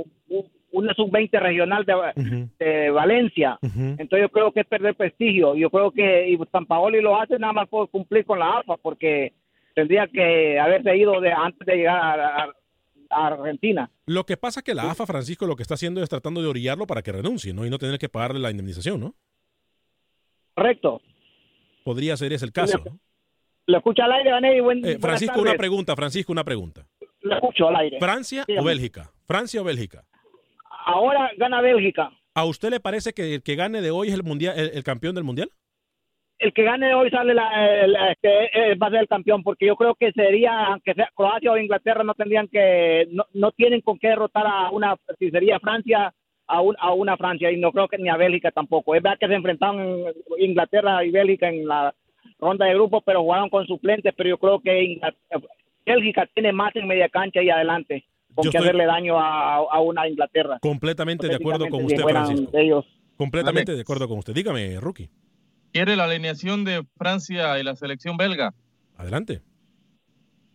una 0.71 0.93
sub-20 0.93 1.39
regional 1.39 1.85
de, 1.85 2.47
de 2.59 2.89
Valencia. 2.91 3.57
Entonces 3.61 4.21
yo 4.21 4.29
creo 4.29 4.51
que 4.51 4.61
es 4.61 4.67
perder 4.67 4.95
prestigio. 4.95 5.55
Yo 5.55 5.69
creo 5.69 5.91
que 5.91 6.29
y 6.29 6.37
San 6.51 6.65
Paoli 6.65 7.01
lo 7.01 7.19
hace 7.19 7.37
nada 7.39 7.53
más 7.53 7.67
por 7.69 7.89
cumplir 7.89 8.25
con 8.25 8.39
la 8.39 8.59
AFA, 8.59 8.77
porque 8.77 9.33
tendría 9.75 10.07
que 10.07 10.59
haberse 10.59 10.95
ido 10.97 11.19
de 11.21 11.31
antes 11.31 11.65
de 11.65 11.75
llegar 11.75 12.19
a, 12.19 12.43
a- 12.43 12.53
a 13.13 13.27
Argentina. 13.27 13.89
Lo 14.05 14.25
que 14.25 14.37
pasa 14.37 14.61
es 14.61 14.63
que 14.63 14.73
la 14.73 14.89
AFA, 14.89 15.05
Francisco, 15.05 15.45
lo 15.45 15.57
que 15.57 15.63
está 15.63 15.73
haciendo 15.73 16.01
es 16.01 16.07
tratando 16.09 16.41
de 16.41 16.47
orillarlo 16.47 16.87
para 16.87 17.01
que 17.01 17.11
renuncie, 17.11 17.53
¿no? 17.53 17.65
Y 17.65 17.69
no 17.69 17.77
tener 17.77 17.99
que 17.99 18.07
pagarle 18.07 18.39
la 18.39 18.51
indemnización, 18.51 19.01
¿no? 19.01 19.15
Correcto. 20.53 21.01
Podría 21.83 22.15
ser 22.17 22.33
ese 22.33 22.45
el 22.45 22.51
caso. 22.53 22.81
¿no? 22.85 22.99
Lo 23.67 23.77
escucha 23.77 24.05
al 24.05 24.11
aire. 24.13 24.61
Buen, 24.61 24.85
Eh, 24.85 24.97
Francisco, 24.99 25.41
una 25.41 25.55
pregunta, 25.55 25.95
Francisco, 25.95 26.31
una 26.31 26.43
pregunta. 26.43 26.85
Lo 27.21 27.35
escucho 27.35 27.67
al 27.67 27.75
aire. 27.77 27.99
¿Francia 27.99 28.45
o. 28.59 28.63
Bélgica? 28.63 29.11
¿Francia 29.27 29.61
o 29.61 29.63
Bélgica? 29.63 30.03
Ahora 30.85 31.31
gana 31.37 31.61
Bélgica. 31.61 32.11
¿A 32.33 32.45
usted 32.45 32.69
le 32.69 32.79
parece 32.79 33.13
que 33.13 33.35
el 33.35 33.43
que 33.43 33.55
gane 33.55 33.81
de 33.81 33.91
hoy 33.91 34.07
es 34.09 34.13
el 34.13 34.23
mundial, 34.23 34.57
el, 34.57 34.71
el 34.73 34.83
campeón 34.83 35.15
del 35.15 35.23
mundial? 35.23 35.49
El 36.39 36.53
que 36.53 36.63
gane 36.63 36.95
hoy 36.95 37.09
sale 37.11 37.33
la, 37.35 38.11
este, 38.11 38.45
eh, 38.71 38.75
va 38.75 38.87
a 38.87 38.89
ser 38.89 39.01
el 39.01 39.07
campeón, 39.07 39.43
porque 39.43 39.67
yo 39.67 39.75
creo 39.75 39.93
que 39.93 40.11
sería, 40.11 40.65
aunque 40.67 40.93
sea 40.95 41.11
Croacia 41.13 41.51
o 41.51 41.57
Inglaterra, 41.57 42.03
no 42.03 42.15
tendrían 42.15 42.47
que, 42.47 43.07
no, 43.11 43.25
no 43.33 43.51
tienen 43.51 43.81
con 43.81 43.99
qué 43.99 44.07
derrotar 44.07 44.47
a 44.47 44.71
una, 44.71 44.95
si 45.19 45.29
sería 45.29 45.59
Francia, 45.59 46.11
a, 46.47 46.61
un- 46.61 46.75
a 46.79 46.93
una 46.93 47.15
Francia, 47.15 47.51
y 47.51 47.57
no 47.59 47.71
creo 47.71 47.87
que 47.87 47.99
ni 47.99 48.09
a 48.09 48.17
Bélgica 48.17 48.49
tampoco. 48.49 48.95
Es 48.95 49.03
verdad 49.03 49.19
que 49.19 49.27
se 49.27 49.35
enfrentaron 49.35 50.05
Inglaterra 50.39 51.05
y 51.05 51.11
Bélgica 51.11 51.47
en 51.47 51.67
la 51.67 51.93
ronda 52.39 52.65
de 52.65 52.73
grupos, 52.73 53.03
pero 53.05 53.21
jugaron 53.21 53.49
con 53.49 53.67
suplentes, 53.67 54.11
pero 54.17 54.29
yo 54.29 54.37
creo 54.39 54.59
que 54.61 54.99
Bélgica 55.85 56.27
tiene 56.33 56.51
más 56.53 56.75
en 56.75 56.87
media 56.87 57.07
cancha 57.09 57.43
y 57.43 57.49
adelante, 57.51 58.03
con 58.33 58.49
que 58.49 58.57
hacerle 58.57 58.85
daño 58.85 59.19
a, 59.19 59.55
a 59.57 59.79
una 59.81 60.07
Inglaterra. 60.07 60.59
Completamente 60.61 61.27
de 61.27 61.35
acuerdo 61.35 61.67
con 61.69 61.85
usted, 61.85 62.01
Francisco. 62.01 62.57
ellos. 62.57 62.85
Completamente 63.17 63.71
Alex. 63.71 63.77
de 63.77 63.81
acuerdo 63.81 64.07
con 64.07 64.19
usted. 64.19 64.33
Dígame, 64.33 64.79
Rookie. 64.79 65.09
¿Quiere 65.71 65.95
la 65.95 66.05
alineación 66.05 66.65
de 66.65 66.85
Francia 66.97 67.59
y 67.59 67.63
la 67.63 67.75
selección 67.75 68.17
belga? 68.17 68.53
Adelante. 68.97 69.41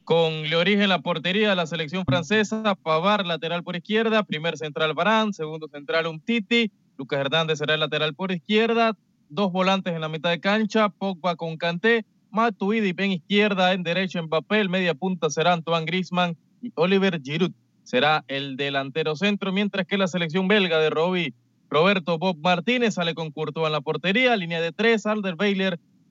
Con 0.04 0.44
Lloris 0.44 0.78
en 0.78 0.88
la 0.88 1.00
portería 1.00 1.48
de 1.50 1.56
la 1.56 1.66
selección 1.66 2.04
francesa, 2.04 2.76
Pavar 2.76 3.26
lateral 3.26 3.64
por 3.64 3.76
izquierda, 3.76 4.22
primer 4.22 4.56
central 4.56 4.94
Barán, 4.94 5.32
segundo 5.32 5.68
central 5.68 6.06
Umtiti, 6.06 6.70
Lucas 6.96 7.20
Hernández 7.20 7.58
será 7.58 7.74
el 7.74 7.80
lateral 7.80 8.14
por 8.14 8.30
izquierda, 8.30 8.96
dos 9.28 9.50
volantes 9.50 9.94
en 9.94 10.00
la 10.00 10.08
mitad 10.08 10.30
de 10.30 10.38
cancha, 10.38 10.90
Pogba 10.90 11.34
con 11.34 11.56
Kanté, 11.56 12.04
Matuidi 12.30 12.94
en 12.96 13.12
izquierda, 13.12 13.72
en 13.72 13.82
derecho 13.82 14.18
en 14.18 14.28
papel, 14.28 14.68
media 14.68 14.94
punta 14.94 15.28
será 15.30 15.54
Antoine 15.54 15.86
Griezmann 15.86 16.36
y 16.62 16.70
Oliver 16.76 17.20
Giroud 17.20 17.52
será 17.86 18.24
el 18.26 18.56
delantero 18.56 19.14
centro, 19.14 19.52
mientras 19.52 19.86
que 19.86 19.96
la 19.96 20.08
selección 20.08 20.48
belga 20.48 20.78
de 20.80 20.90
Robbie 20.90 21.34
Roberto 21.70 22.18
Bob 22.18 22.36
Martínez 22.38 22.94
sale 22.94 23.14
con 23.14 23.30
Courtois 23.30 23.66
en 23.66 23.72
la 23.72 23.80
portería, 23.80 24.36
línea 24.36 24.60
de 24.60 24.72
tres, 24.72 25.06
Alder 25.06 25.36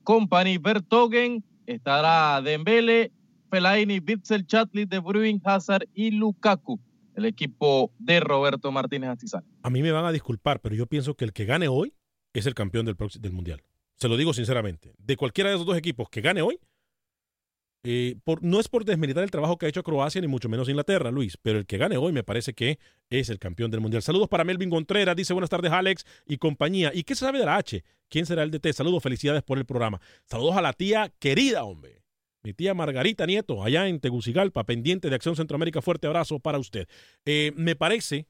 Company, 0.02 0.58
Bertogen, 0.58 1.44
estará 1.66 2.40
Dembele, 2.40 3.12
Fellaini, 3.50 4.00
Bitzel, 4.00 4.46
Chatley, 4.46 4.86
De 4.86 4.98
Bruyne, 4.98 5.40
Hazard 5.44 5.88
y 5.94 6.12
Lukaku. 6.12 6.80
El 7.14 7.24
equipo 7.24 7.92
de 7.98 8.20
Roberto 8.20 8.70
Martínez 8.70 9.10
Astizán. 9.10 9.44
A 9.62 9.70
mí 9.70 9.82
me 9.82 9.90
van 9.90 10.04
a 10.04 10.12
disculpar, 10.12 10.60
pero 10.60 10.74
yo 10.74 10.86
pienso 10.86 11.14
que 11.14 11.24
el 11.24 11.32
que 11.32 11.46
gane 11.46 11.66
hoy 11.66 11.94
es 12.34 12.46
el 12.46 12.54
campeón 12.54 12.84
del, 12.84 12.96
del 13.20 13.32
Mundial. 13.32 13.62
Se 13.96 14.08
lo 14.08 14.18
digo 14.18 14.34
sinceramente. 14.34 14.92
De 14.98 15.16
cualquiera 15.16 15.48
de 15.48 15.56
esos 15.56 15.66
dos 15.66 15.78
equipos 15.78 16.10
que 16.10 16.20
gane 16.20 16.42
hoy, 16.42 16.60
eh, 17.84 18.16
no 18.40 18.58
es 18.60 18.68
por 18.68 18.84
desmeritar 18.84 19.22
el 19.22 19.30
trabajo 19.30 19.58
que 19.58 19.66
ha 19.66 19.68
hecho 19.68 19.82
Croacia, 19.82 20.20
ni 20.20 20.26
mucho 20.26 20.48
menos 20.48 20.68
Inglaterra, 20.68 21.10
Luis, 21.10 21.36
pero 21.36 21.58
el 21.58 21.66
que 21.66 21.78
gane 21.78 21.96
hoy 21.96 22.12
me 22.12 22.24
parece 22.24 22.52
que 22.52 22.78
es 23.10 23.28
el 23.28 23.38
campeón 23.38 23.70
del 23.70 23.80
Mundial. 23.80 24.02
Saludos 24.02 24.28
para 24.28 24.44
Melvin 24.44 24.70
Contreras, 24.70 25.14
dice 25.14 25.32
buenas 25.32 25.50
tardes 25.50 25.70
Alex 25.72 26.04
y 26.26 26.38
compañía. 26.38 26.90
¿Y 26.92 27.04
qué 27.04 27.14
se 27.14 27.24
sabe 27.24 27.38
de 27.38 27.46
la 27.46 27.56
H? 27.56 27.84
¿Quién 28.08 28.26
será 28.26 28.42
el 28.42 28.50
DT? 28.50 28.72
Saludos, 28.72 29.02
felicidades 29.02 29.42
por 29.42 29.58
el 29.58 29.64
programa. 29.64 30.00
Saludos 30.24 30.56
a 30.56 30.62
la 30.62 30.72
tía 30.72 31.12
querida, 31.18 31.64
hombre. 31.64 32.02
Mi 32.42 32.52
tía 32.52 32.74
Margarita 32.74 33.26
Nieto, 33.26 33.62
allá 33.62 33.88
en 33.88 33.98
Tegucigalpa, 34.00 34.64
pendiente 34.64 35.08
de 35.08 35.16
Acción 35.16 35.34
Centroamérica. 35.34 35.82
Fuerte 35.82 36.06
abrazo 36.06 36.38
para 36.38 36.58
usted. 36.58 36.86
Eh, 37.24 37.52
me 37.56 37.74
parece, 37.74 38.26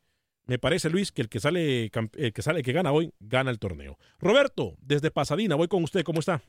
me 0.47 0.59
parece, 0.59 0.89
Luis, 0.89 1.13
que 1.13 1.21
el 1.23 1.29
que 1.29 1.41
sale, 1.41 1.91
que 1.91 2.43
sale, 2.43 2.63
que 2.63 2.73
gana 2.73 2.93
hoy, 2.93 3.13
gana 3.21 3.51
el 3.51 3.59
torneo. 3.59 3.99
Roberto, 4.19 4.77
desde 4.81 5.11
Pasadena, 5.11 5.55
voy 5.55 5.69
con 5.69 5.83
usted, 5.83 6.03
¿cómo 6.03 6.21
está? 6.21 6.41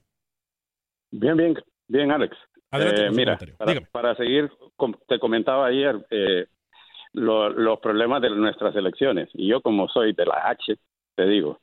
Bien, 1.11 1.35
bien, 1.35 1.55
bien, 1.87 2.11
Alex. 2.11 2.37
Eh, 2.71 3.09
mira, 3.13 3.37
para, 3.91 4.15
seguir, 4.15 4.51
te 5.07 5.19
comentaba 5.19 5.67
ayer 5.67 6.05
eh, 6.09 6.47
los 7.13 7.79
problemas 7.79 8.21
de 8.21 8.29
nuestras 8.31 8.75
elecciones. 8.75 9.29
Y 9.33 9.47
yo, 9.47 9.61
como 9.61 9.87
soy 9.87 10.13
de 10.13 10.25
la 10.25 10.49
H, 10.49 10.75
te 11.15 11.25
digo, 11.27 11.59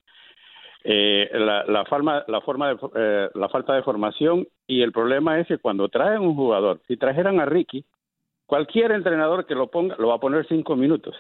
eh, 0.83 1.31
la, 1.33 1.85
forma, 1.87 2.25
la, 2.29 2.41
forma 2.41 2.75
de, 2.75 3.31
la 3.35 3.49
falta 3.49 3.75
de 3.75 3.83
formación 3.83 4.47
y 4.67 4.83
el 4.83 4.93
problema 4.93 5.39
es 5.39 5.47
que 5.47 5.59
cuando 5.59 5.89
traen 5.89 6.23
un 6.23 6.35
jugador, 6.35 6.81
si 6.89 6.97
trajeran 6.97 7.39
a 7.41 7.47
Ricky, 7.47 7.85
cualquier 8.47 8.93
entrenador 8.93 9.47
que 9.47 9.55
lo 9.55 9.71
ponga, 9.71 9.97
lo 9.99 10.09
va 10.09 10.17
a 10.17 10.21
poner 10.21 10.47
cinco 10.47 10.77
minutos. 10.77 11.15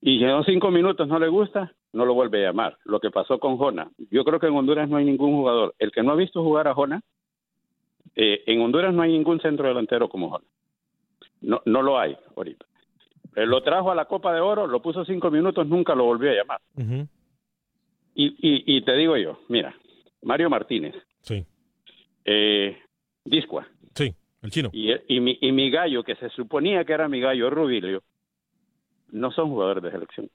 Y 0.00 0.18
si 0.18 0.24
en 0.24 0.44
cinco 0.44 0.70
minutos 0.70 1.08
no 1.08 1.18
le 1.18 1.28
gusta, 1.28 1.72
no 1.92 2.04
lo 2.04 2.14
vuelve 2.14 2.44
a 2.44 2.48
llamar. 2.50 2.76
Lo 2.84 3.00
que 3.00 3.10
pasó 3.10 3.38
con 3.38 3.56
Jona. 3.56 3.90
Yo 4.10 4.24
creo 4.24 4.38
que 4.38 4.46
en 4.46 4.54
Honduras 4.54 4.88
no 4.88 4.98
hay 4.98 5.04
ningún 5.04 5.32
jugador. 5.32 5.74
El 5.78 5.90
que 5.90 6.02
no 6.02 6.12
ha 6.12 6.16
visto 6.16 6.42
jugar 6.42 6.68
a 6.68 6.74
Jona 6.74 7.02
eh, 8.16 8.42
en 8.46 8.60
Honduras 8.62 8.92
no 8.94 9.02
hay 9.02 9.12
ningún 9.12 9.40
centro 9.40 9.68
delantero 9.68 10.08
como 10.08 10.30
Jorge. 10.30 10.46
No, 11.42 11.60
no 11.66 11.82
lo 11.82 11.98
hay 11.98 12.16
ahorita. 12.34 12.64
Lo 13.34 13.62
trajo 13.62 13.90
a 13.90 13.94
la 13.94 14.06
Copa 14.06 14.32
de 14.32 14.40
Oro, 14.40 14.66
lo 14.66 14.80
puso 14.80 15.04
cinco 15.04 15.30
minutos, 15.30 15.66
nunca 15.66 15.94
lo 15.94 16.04
volvió 16.04 16.30
a 16.30 16.34
llamar. 16.34 16.60
y, 18.14 18.34
y, 18.76 18.80
te 18.80 18.96
digo 18.96 19.16
yo, 19.18 19.40
mira, 19.48 19.76
Mario 20.22 20.48
Martínez. 20.48 20.94
Sí. 21.20 21.44
Eh, 22.24 22.78
Discua. 23.24 23.66
Sí, 23.94 24.14
el 24.42 24.50
chino. 24.50 24.70
Y, 24.72 24.90
y, 25.08 25.20
mi, 25.20 25.36
y 25.40 25.52
mi 25.52 25.70
gallo, 25.70 26.02
que 26.02 26.14
se 26.16 26.30
suponía 26.30 26.84
que 26.84 26.94
era 26.94 27.08
mi 27.08 27.20
gallo, 27.20 27.50
Rubilio, 27.50 28.02
no 29.12 29.30
son 29.32 29.50
jugadores 29.50 29.82
de 29.82 29.90
selección. 29.90 30.30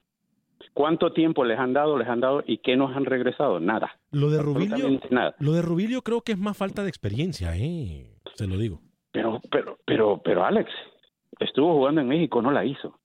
¿Cuánto 0.74 1.13
tiempo 1.13 1.43
les 1.45 1.60
han 1.60 1.74
dado, 1.74 1.97
les 1.97 2.08
han 2.08 2.19
dado 2.19 2.43
y 2.45 2.58
qué 2.58 2.76
nos 2.76 2.95
han 2.95 3.06
regresado? 3.06 3.60
Nada. 3.60 4.00
Lo 4.12 4.30
de 4.30 4.41
Rubilio, 4.41 5.00
nada. 5.10 5.36
Lo 5.39 5.54
de 5.54 5.62
Rubilio 5.62 6.02
creo 6.02 6.21
que 6.21 6.34
es 6.34 6.38
más 6.38 6.58
falta 6.58 6.84
de 6.84 6.89
experiencia, 6.89 7.56
¿eh? 7.56 8.08
Se 8.36 8.47
lo 8.47 8.58
digo. 8.58 8.80
Pero, 9.12 9.41
pero, 9.52 9.78
pero, 9.86 10.21
pero 10.24 10.45
Alex, 10.45 10.69
estuvo 11.39 11.74
jugando 11.74 12.02
en 12.02 12.08
México, 12.08 12.41
no 12.41 12.52
la 12.52 12.65
hizo. 12.65 13.00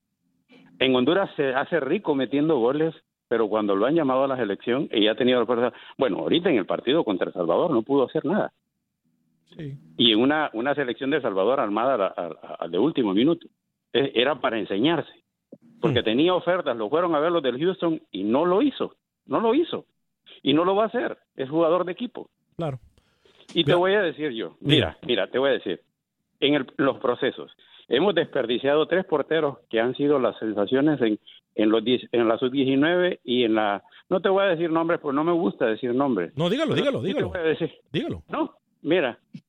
En 0.79 0.95
Honduras 0.95 1.29
se 1.35 1.53
hace 1.53 1.79
rico 1.79 2.15
metiendo 2.15 2.57
goles, 2.59 2.93
pero 3.27 3.49
cuando 3.49 3.75
lo 3.75 3.85
han 3.85 3.95
llamado 3.95 4.23
a 4.23 4.27
la 4.27 4.37
selección 4.37 4.87
y 4.91 5.07
ha 5.07 5.15
tenido 5.15 5.39
la 5.39 5.45
fuerza, 5.45 5.73
bueno, 5.97 6.19
ahorita 6.19 6.49
en 6.49 6.57
el 6.57 6.65
partido 6.65 7.03
contra 7.03 7.27
El 7.27 7.33
Salvador 7.33 7.71
no 7.71 7.81
pudo 7.81 8.05
hacer 8.05 8.25
nada. 8.25 8.53
Sí. 9.55 9.77
Y 9.97 10.11
en 10.11 10.19
una, 10.19 10.49
una 10.53 10.75
selección 10.75 11.09
de 11.09 11.21
Salvador 11.21 11.59
armada 11.59 12.13
al 12.59 12.71
de 12.71 12.77
último 12.77 13.13
minuto. 13.13 13.47
E, 13.91 14.11
era 14.15 14.39
para 14.39 14.59
enseñarse 14.59 15.26
porque 15.81 16.01
mm. 16.01 16.05
tenía 16.05 16.33
ofertas, 16.33 16.75
lo 16.75 16.89
fueron 16.89 17.15
a 17.15 17.19
ver 17.19 17.31
los 17.31 17.43
del 17.43 17.59
Houston 17.59 18.01
y 18.11 18.23
no 18.23 18.45
lo 18.45 18.61
hizo, 18.61 18.95
no 19.25 19.39
lo 19.39 19.53
hizo 19.53 19.85
y 20.43 20.53
no 20.53 20.65
lo 20.65 20.75
va 20.75 20.83
a 20.83 20.87
hacer, 20.87 21.17
es 21.35 21.49
jugador 21.49 21.85
de 21.85 21.91
equipo. 21.91 22.29
Claro. 22.55 22.79
Y 23.53 23.63
te 23.63 23.73
voy 23.73 23.93
a 23.93 24.01
decir 24.01 24.31
yo, 24.31 24.57
mira, 24.59 24.97
mira, 25.05 25.27
te 25.27 25.39
voy 25.39 25.49
a 25.49 25.53
decir, 25.53 25.81
en 26.39 26.67
los 26.77 26.97
procesos, 26.99 27.55
hemos 27.87 28.13
desperdiciado 28.13 28.87
tres 28.87 29.05
porteros 29.05 29.59
que 29.69 29.79
han 29.79 29.95
sido 29.95 30.19
las 30.19 30.37
sensaciones 30.37 31.01
en, 31.01 31.19
en, 31.55 31.69
los, 31.69 31.81
en 31.85 32.27
la 32.27 32.37
sub-19 32.37 33.19
y 33.23 33.43
en 33.45 33.55
la... 33.55 33.83
No 34.09 34.19
te 34.19 34.29
voy 34.29 34.43
a 34.43 34.47
decir 34.47 34.69
nombres, 34.69 34.99
porque 34.99 35.15
no 35.15 35.23
me 35.23 35.31
gusta 35.31 35.65
decir 35.65 35.93
nombres. 35.93 36.35
No, 36.35 36.49
dígalo, 36.49 36.75
dígalo, 36.75 37.01
dígalo. 37.01 37.31
Dígalo. 37.91 38.23
No, 38.29 38.53
Mira, 38.81 39.19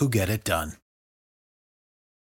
who 0.00 0.08
get 0.08 0.30
it 0.30 0.44
done. 0.44 0.79